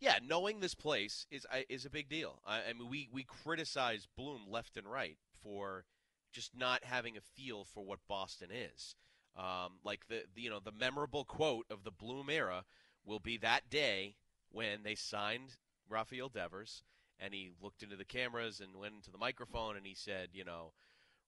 yeah, 0.00 0.18
knowing 0.26 0.60
this 0.60 0.74
place 0.74 1.26
is 1.30 1.46
is 1.68 1.84
a 1.84 1.90
big 1.90 2.08
deal. 2.08 2.40
I, 2.46 2.60
I 2.68 2.72
mean, 2.72 2.88
we 2.88 3.08
we 3.12 3.24
criticize 3.24 4.06
Bloom 4.16 4.42
left 4.48 4.76
and 4.76 4.86
right 4.90 5.18
for 5.42 5.84
just 6.32 6.56
not 6.56 6.84
having 6.84 7.16
a 7.16 7.20
feel 7.20 7.64
for 7.64 7.84
what 7.84 8.00
Boston 8.08 8.48
is. 8.50 8.96
Um, 9.36 9.78
like 9.84 10.06
the, 10.08 10.24
the 10.34 10.42
you 10.42 10.50
know 10.50 10.60
the 10.60 10.72
memorable 10.72 11.24
quote 11.24 11.66
of 11.70 11.84
the 11.84 11.90
Bloom 11.90 12.30
era 12.30 12.64
will 13.04 13.20
be 13.20 13.36
that 13.38 13.70
day 13.70 14.16
when 14.50 14.82
they 14.82 14.94
signed 14.94 15.56
Rafael 15.88 16.28
Devers 16.28 16.82
and 17.18 17.34
he 17.34 17.50
looked 17.60 17.82
into 17.82 17.96
the 17.96 18.04
cameras 18.04 18.60
and 18.60 18.76
went 18.76 18.94
into 18.94 19.10
the 19.10 19.18
microphone 19.18 19.76
and 19.76 19.86
he 19.86 19.94
said, 19.94 20.28
you 20.32 20.44
know, 20.44 20.72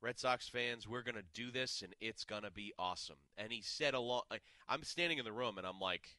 Red 0.00 0.18
Sox 0.18 0.48
fans, 0.48 0.88
we're 0.88 1.02
to 1.16 1.22
do 1.34 1.50
this 1.50 1.82
and 1.82 1.94
it's 2.00 2.24
to 2.42 2.50
be 2.50 2.72
awesome. 2.78 3.16
And 3.36 3.52
he 3.52 3.62
said 3.62 3.94
along 3.94 4.22
I- 4.30 4.40
I'm 4.68 4.84
standing 4.84 5.18
in 5.18 5.24
the 5.24 5.32
room 5.32 5.58
and 5.58 5.66
I'm 5.66 5.80
like, 5.80 6.16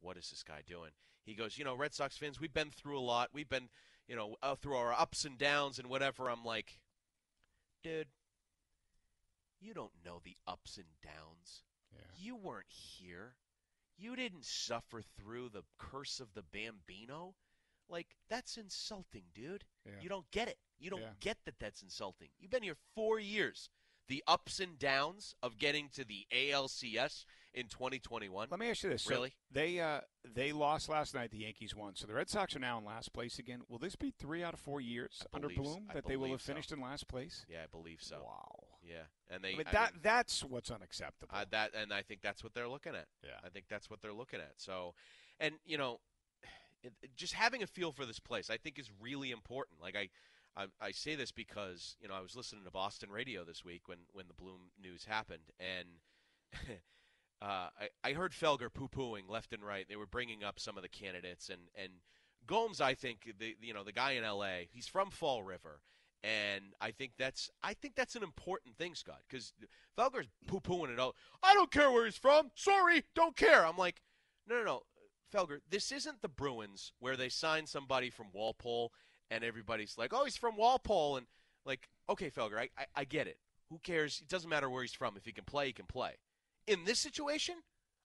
what 0.00 0.16
is 0.16 0.30
this 0.30 0.42
guy 0.42 0.62
doing? 0.66 0.92
He 1.26 1.34
goes, 1.34 1.58
you 1.58 1.64
know, 1.64 1.74
Red 1.74 1.92
Sox 1.92 2.16
fans, 2.16 2.40
we've 2.40 2.54
been 2.54 2.70
through 2.70 2.98
a 2.98 3.00
lot. 3.00 3.30
We've 3.32 3.48
been, 3.48 3.68
you 4.08 4.14
know, 4.16 4.36
uh, 4.42 4.54
through 4.54 4.76
our 4.76 4.92
ups 4.92 5.24
and 5.24 5.36
downs 5.36 5.78
and 5.78 5.88
whatever. 5.88 6.30
I'm 6.30 6.44
like, 6.44 6.78
dude, 7.82 8.06
you 9.60 9.74
don't 9.74 9.92
know 10.04 10.20
the 10.24 10.36
ups 10.46 10.76
and 10.76 10.86
downs. 11.02 11.62
You 12.18 12.36
weren't 12.36 12.66
here. 12.70 13.34
You 13.98 14.16
didn't 14.16 14.44
suffer 14.44 15.02
through 15.02 15.48
the 15.50 15.64
curse 15.78 16.20
of 16.20 16.34
the 16.34 16.42
Bambino. 16.42 17.34
Like, 17.88 18.16
that's 18.28 18.56
insulting, 18.56 19.24
dude. 19.34 19.64
Yeah. 19.84 19.92
You 20.00 20.08
don't 20.08 20.30
get 20.30 20.48
it. 20.48 20.58
You 20.78 20.90
don't 20.90 21.00
Yeah. 21.00 21.12
get 21.20 21.38
that 21.44 21.58
that's 21.58 21.82
insulting. 21.82 22.28
You've 22.38 22.50
been 22.50 22.62
here 22.62 22.76
four 22.94 23.18
years. 23.18 23.70
The 24.08 24.22
ups 24.26 24.60
and 24.60 24.78
downs 24.78 25.34
of 25.42 25.58
getting 25.58 25.88
to 25.90 26.04
the 26.04 26.26
ALCS 26.30 27.24
in 27.56 27.66
2021. 27.66 28.48
Let 28.50 28.60
me 28.60 28.70
ask 28.70 28.84
you 28.84 28.90
this: 28.90 29.02
So 29.02 29.10
Really? 29.10 29.32
they 29.50 29.80
uh, 29.80 30.00
they 30.24 30.52
lost 30.52 30.88
last 30.88 31.14
night. 31.14 31.30
The 31.32 31.38
Yankees 31.38 31.74
won, 31.74 31.96
so 31.96 32.06
the 32.06 32.14
Red 32.14 32.28
Sox 32.28 32.54
are 32.54 32.60
now 32.60 32.78
in 32.78 32.84
last 32.84 33.12
place 33.12 33.38
again. 33.40 33.62
Will 33.68 33.78
this 33.78 33.96
be 33.96 34.12
three 34.16 34.44
out 34.44 34.54
of 34.54 34.60
four 34.60 34.80
years 34.80 35.22
I 35.32 35.36
under 35.36 35.48
Bloom 35.48 35.88
that 35.94 36.04
they 36.06 36.16
will 36.16 36.30
have 36.30 36.42
so. 36.42 36.52
finished 36.52 36.70
in 36.70 36.80
last 36.80 37.08
place? 37.08 37.44
Yeah, 37.48 37.62
I 37.64 37.66
believe 37.66 37.98
so. 38.00 38.22
Wow. 38.24 38.64
Yeah, 38.82 39.04
and 39.34 39.42
they 39.42 39.54
I 39.54 39.56
mean, 39.56 39.66
I 39.66 39.72
that 39.72 39.92
mean, 39.94 40.00
that's 40.04 40.44
what's 40.44 40.70
unacceptable. 40.70 41.34
uh, 41.34 41.44
that 41.50 41.72
and 41.74 41.92
I 41.92 42.02
think 42.02 42.20
that's 42.22 42.44
what 42.44 42.54
they're 42.54 42.68
looking 42.68 42.94
at. 42.94 43.06
Yeah. 43.24 43.30
I 43.44 43.48
think 43.48 43.64
that's 43.68 43.90
what 43.90 44.00
they're 44.00 44.12
looking 44.12 44.38
at. 44.38 44.52
So, 44.58 44.94
and 45.40 45.54
you 45.64 45.76
know, 45.76 45.98
it- 46.84 46.92
just 47.16 47.32
having 47.32 47.62
a 47.64 47.66
feel 47.66 47.90
for 47.90 48.06
this 48.06 48.20
place, 48.20 48.48
I 48.50 48.58
think, 48.58 48.78
is 48.78 48.90
really 49.00 49.32
important. 49.32 49.80
Like 49.80 49.96
I, 49.96 50.08
I, 50.56 50.66
I 50.80 50.90
say 50.92 51.16
this 51.16 51.32
because 51.32 51.96
you 52.00 52.06
know 52.06 52.14
I 52.14 52.20
was 52.20 52.36
listening 52.36 52.62
to 52.64 52.70
Boston 52.70 53.10
radio 53.10 53.42
this 53.44 53.64
week 53.64 53.88
when 53.88 53.98
when 54.12 54.28
the 54.28 54.34
Bloom 54.34 54.70
news 54.80 55.04
happened, 55.06 55.50
and 55.58 55.88
uh, 57.42 57.68
I 57.80 57.88
I 58.02 58.12
heard 58.12 58.32
Felger 58.32 58.72
poo 58.72 58.88
pooing 58.88 59.28
left 59.28 59.52
and 59.52 59.64
right. 59.64 59.86
They 59.88 59.96
were 59.96 60.06
bringing 60.06 60.44
up 60.44 60.58
some 60.58 60.76
of 60.76 60.82
the 60.82 60.88
candidates, 60.88 61.48
and 61.48 61.62
and 61.74 61.92
Gomes, 62.46 62.80
I 62.80 62.94
think 62.94 63.32
the 63.38 63.56
you 63.60 63.74
know 63.74 63.84
the 63.84 63.92
guy 63.92 64.12
in 64.12 64.24
L.A. 64.24 64.68
He's 64.72 64.86
from 64.86 65.10
Fall 65.10 65.42
River. 65.42 65.80
And 66.24 66.72
I 66.80 66.90
think 66.90 67.12
that's 67.18 67.50
I 67.62 67.74
think 67.74 67.94
that's 67.94 68.16
an 68.16 68.22
important 68.22 68.76
thing, 68.76 68.94
Scott, 68.94 69.20
because 69.28 69.52
Felger's 69.96 70.26
poo 70.46 70.60
pooing 70.60 70.92
it 70.92 70.98
out. 70.98 71.14
I 71.42 71.54
don't 71.54 71.70
care 71.70 71.90
where 71.90 72.04
he's 72.04 72.16
from. 72.16 72.50
Sorry, 72.56 73.04
don't 73.14 73.36
care. 73.36 73.64
I'm 73.64 73.76
like, 73.76 74.02
no, 74.48 74.56
no, 74.56 74.64
no, 74.64 74.82
Felger. 75.32 75.58
This 75.70 75.92
isn't 75.92 76.22
the 76.22 76.28
Bruins 76.28 76.92
where 76.98 77.16
they 77.16 77.28
sign 77.28 77.66
somebody 77.66 78.10
from 78.10 78.32
Walpole 78.32 78.92
and 79.30 79.44
everybody's 79.44 79.98
like, 79.98 80.12
oh, 80.12 80.24
he's 80.24 80.36
from 80.36 80.56
Walpole, 80.56 81.16
and 81.16 81.26
like, 81.64 81.88
okay, 82.08 82.30
Felger, 82.30 82.58
I, 82.58 82.68
I, 82.78 82.86
I 82.96 83.04
get 83.04 83.26
it. 83.26 83.38
Who 83.70 83.78
cares? 83.78 84.20
It 84.22 84.28
doesn't 84.28 84.48
matter 84.48 84.70
where 84.70 84.82
he's 84.82 84.92
from. 84.92 85.16
If 85.16 85.24
he 85.24 85.32
can 85.32 85.44
play, 85.44 85.66
he 85.66 85.72
can 85.72 85.86
play. 85.86 86.12
In 86.66 86.84
this 86.84 86.98
situation, 86.98 87.56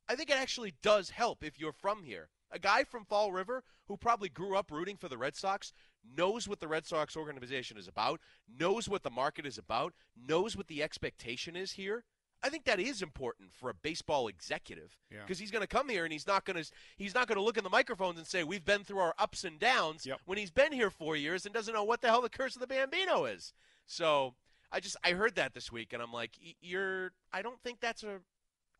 I 0.07 0.15
think 0.15 0.29
it 0.29 0.37
actually 0.37 0.73
does 0.81 1.09
help 1.11 1.43
if 1.43 1.59
you're 1.59 1.71
from 1.71 2.03
here. 2.03 2.29
A 2.51 2.59
guy 2.59 2.83
from 2.83 3.05
Fall 3.05 3.31
River 3.31 3.63
who 3.87 3.97
probably 3.97 4.29
grew 4.29 4.55
up 4.57 4.71
rooting 4.71 4.97
for 4.97 5.07
the 5.07 5.17
Red 5.17 5.35
Sox 5.35 5.73
knows 6.17 6.47
what 6.47 6.59
the 6.59 6.67
Red 6.67 6.85
Sox 6.85 7.15
organization 7.15 7.77
is 7.77 7.87
about, 7.87 8.19
knows 8.59 8.89
what 8.89 9.03
the 9.03 9.09
market 9.09 9.45
is 9.45 9.57
about, 9.57 9.93
knows 10.15 10.57
what 10.57 10.67
the 10.67 10.83
expectation 10.83 11.55
is 11.55 11.73
here. 11.73 12.03
I 12.43 12.49
think 12.49 12.65
that 12.65 12.79
is 12.79 13.01
important 13.03 13.53
for 13.53 13.69
a 13.69 13.73
baseball 13.73 14.27
executive 14.27 14.97
Yeah. 15.11 15.19
because 15.21 15.37
he's 15.39 15.51
going 15.51 15.61
to 15.61 15.67
come 15.67 15.89
here 15.89 16.03
and 16.03 16.11
he's 16.11 16.25
not 16.25 16.43
going 16.43 16.61
to 16.61 16.69
he's 16.97 17.13
not 17.13 17.27
going 17.27 17.35
to 17.37 17.43
look 17.43 17.57
in 17.57 17.63
the 17.63 17.69
microphones 17.69 18.17
and 18.17 18.25
say 18.25 18.43
we've 18.43 18.65
been 18.65 18.83
through 18.83 18.97
our 18.97 19.13
ups 19.19 19.43
and 19.43 19.59
downs 19.59 20.05
Yep. 20.07 20.21
when 20.25 20.37
he's 20.39 20.49
been 20.51 20.71
here 20.73 20.89
4 20.89 21.15
years 21.15 21.45
and 21.45 21.53
doesn't 21.53 21.73
know 21.73 21.83
what 21.83 22.01
the 22.01 22.07
hell 22.07 22.21
the 22.21 22.29
curse 22.29 22.55
of 22.55 22.61
the 22.61 22.67
Bambino 22.67 23.25
is. 23.25 23.53
So, 23.85 24.33
I 24.71 24.79
just 24.79 24.95
I 25.03 25.11
heard 25.11 25.35
that 25.35 25.53
this 25.53 25.71
week 25.71 25.93
and 25.93 26.01
I'm 26.01 26.11
like 26.13 26.31
you're 26.61 27.11
I 27.31 27.41
don't 27.43 27.61
think 27.61 27.79
that's 27.79 28.03
a 28.03 28.21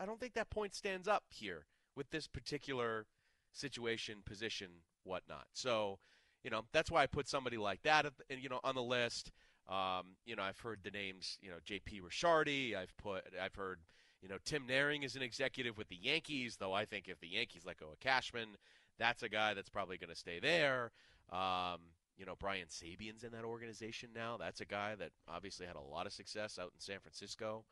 I 0.02 0.06
don't 0.06 0.20
think 0.20 0.34
that 0.34 0.50
point 0.50 0.74
stands 0.74 1.08
up 1.08 1.26
here 1.30 1.66
with 1.96 2.10
this 2.10 2.28
particular 2.28 3.06
situation, 3.54 4.24
position, 4.26 4.70
whatnot. 5.04 5.46
So, 5.54 6.00
you 6.44 6.50
know, 6.50 6.64
that's 6.74 6.90
why 6.90 7.04
I 7.04 7.08
put 7.08 7.28
somebody 7.28 7.58
like 7.58 7.84
that, 7.84 8.08
you 8.30 8.50
know, 8.50 8.60
on 8.64 8.74
the 8.74 8.82
list. 8.82 9.32
Um, 9.70 10.16
you 10.26 10.36
know, 10.36 10.42
I've 10.42 10.60
heard 10.60 10.80
the 10.84 10.90
names, 10.90 11.38
you 11.42 11.52
know, 11.52 11.58
J.P. 11.64 12.02
Ricciardi. 12.02 12.76
I've 12.76 12.98
put, 12.98 13.26
I've 13.40 13.54
heard, 13.54 13.80
you 14.24 14.28
know, 14.28 14.38
Tim 14.44 14.64
Naehring 14.68 15.06
is 15.06 15.16
an 15.16 15.22
executive 15.22 15.78
with 15.78 15.90
the 15.90 16.00
Yankees. 16.02 16.58
Though 16.60 16.74
I 16.74 16.86
think 16.86 17.08
if 17.08 17.20
the 17.20 17.28
Yankees 17.28 17.62
let 17.64 17.78
go 17.78 17.92
of 17.92 18.00
Cashman, 18.00 18.58
that's 18.98 19.22
a 19.22 19.30
guy 19.30 19.54
that's 19.54 19.70
probably 19.70 20.00
going 20.00 20.10
to 20.10 20.16
stay 20.16 20.40
there. 20.40 20.92
Um, 21.32 21.80
you 22.18 22.26
know, 22.26 22.34
Brian 22.40 22.70
Sabean's 22.70 23.24
in 23.24 23.32
that 23.34 23.44
organization 23.44 24.10
now. 24.16 24.38
That's 24.40 24.62
a 24.62 24.66
guy 24.66 24.96
that 24.96 25.12
obviously 25.28 25.68
had 25.68 25.76
a 25.76 25.82
lot 25.82 26.08
of 26.08 26.14
success 26.14 26.58
out 26.60 26.72
in 26.74 26.80
San 26.80 27.00
Francisco. 27.00 27.66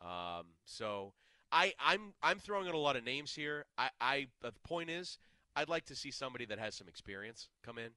Um, 0.00 0.46
so 0.64 1.12
I, 1.52 1.74
I'm 1.78 2.14
I'm 2.22 2.38
throwing 2.38 2.66
out 2.66 2.74
a 2.74 2.78
lot 2.78 2.96
of 2.96 3.04
names 3.04 3.34
here. 3.34 3.66
I, 3.76 3.90
I 4.00 4.26
the 4.40 4.52
point 4.64 4.90
is, 4.90 5.18
I'd 5.54 5.68
like 5.68 5.84
to 5.86 5.94
see 5.94 6.10
somebody 6.10 6.46
that 6.46 6.58
has 6.58 6.74
some 6.74 6.88
experience 6.88 7.48
come 7.62 7.78
in. 7.78 7.90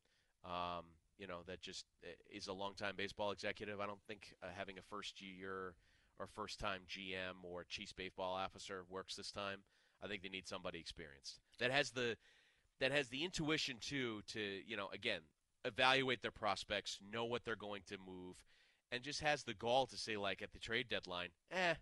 Um, 0.44 0.86
you 1.18 1.28
know, 1.28 1.40
that 1.48 1.62
just 1.62 1.86
uh, 2.04 2.10
is 2.30 2.48
a 2.48 2.54
longtime 2.54 2.96
baseball 2.98 3.32
executive. 3.32 3.80
I 3.80 3.86
don't 3.88 4.02
think 4.08 4.36
uh, 4.44 4.48
having 4.56 4.78
a 4.78 4.82
first 4.82 5.22
year 5.22 5.74
or 6.20 6.28
first 6.28 6.60
time 6.60 6.82
GM 6.90 7.44
or 7.44 7.64
chief 7.64 7.96
baseball 7.96 8.34
officer 8.34 8.84
works 8.90 9.16
this 9.16 9.32
time. 9.32 9.60
I 10.04 10.08
think 10.08 10.22
they 10.22 10.30
need 10.30 10.48
somebody 10.48 10.80
experienced 10.80 11.40
that 11.60 11.72
has 11.72 11.92
the 11.92 12.18
that 12.80 12.92
has 12.92 13.08
the 13.08 13.24
intuition 13.24 13.78
too 13.80 14.22
to 14.28 14.40
you 14.68 14.76
know 14.76 14.90
again 14.94 15.22
evaluate 15.64 16.22
their 16.22 16.32
prospects, 16.32 17.00
know 17.12 17.26
what 17.26 17.44
they're 17.44 17.56
going 17.56 17.82
to 17.88 17.98
move, 18.06 18.36
and 18.92 19.02
just 19.02 19.22
has 19.22 19.44
the 19.44 19.54
gall 19.54 19.88
to 19.88 19.98
say 19.98 20.16
like 20.18 20.42
at 20.42 20.52
the 20.54 20.60
trade 20.60 20.88
deadline, 20.90 21.30
eh, 21.52 21.74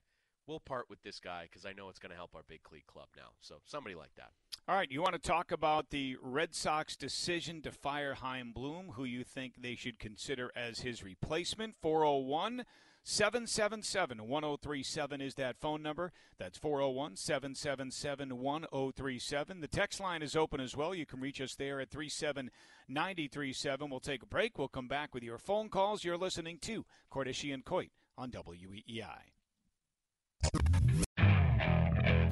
we'll 0.47 0.59
part 0.59 0.89
with 0.89 1.01
this 1.03 1.19
guy 1.19 1.43
because 1.49 1.65
I 1.65 1.73
know 1.73 1.89
it's 1.89 1.99
going 1.99 2.11
to 2.11 2.15
help 2.15 2.35
our 2.35 2.43
big 2.47 2.61
league 2.71 2.87
club 2.87 3.07
now. 3.15 3.29
So 3.41 3.55
somebody 3.65 3.95
like 3.95 4.13
that. 4.15 4.31
All 4.67 4.75
right, 4.75 4.91
you 4.91 5.01
want 5.01 5.13
to 5.13 5.19
talk 5.19 5.51
about 5.51 5.89
the 5.89 6.15
Red 6.21 6.55
Sox 6.55 6.95
decision 6.95 7.61
to 7.63 7.71
fire 7.71 8.13
Chaim 8.13 8.53
Bloom, 8.53 8.91
who 8.95 9.03
you 9.03 9.23
think 9.23 9.55
they 9.61 9.75
should 9.75 9.99
consider 9.99 10.51
as 10.55 10.79
his 10.79 11.03
replacement? 11.03 11.75
401 11.81 12.63
777 13.05 14.29
1037 14.29 15.21
is 15.21 15.35
that 15.35 15.59
phone 15.59 15.83
number. 15.83 16.13
That's 16.39 16.57
401 16.57 17.17
777 17.17 18.39
1037. 18.39 19.59
The 19.59 19.67
text 19.67 19.99
line 19.99 20.21
is 20.21 20.37
open 20.37 20.61
as 20.61 20.77
well. 20.77 20.95
You 20.95 21.05
can 21.05 21.19
reach 21.19 21.41
us 21.41 21.55
there 21.55 21.81
at 21.81 21.91
37937. 21.91 23.89
We'll 23.89 23.99
take 23.99 24.23
a 24.23 24.27
break. 24.27 24.57
We'll 24.57 24.69
come 24.69 24.87
back 24.87 25.13
with 25.13 25.23
your 25.23 25.37
phone 25.37 25.67
calls. 25.67 26.05
You're 26.05 26.17
listening 26.17 26.59
to 26.61 26.85
Cordischi 27.11 27.53
and 27.53 27.65
Coit 27.65 27.89
on 28.17 28.31
WEEI. 28.31 29.33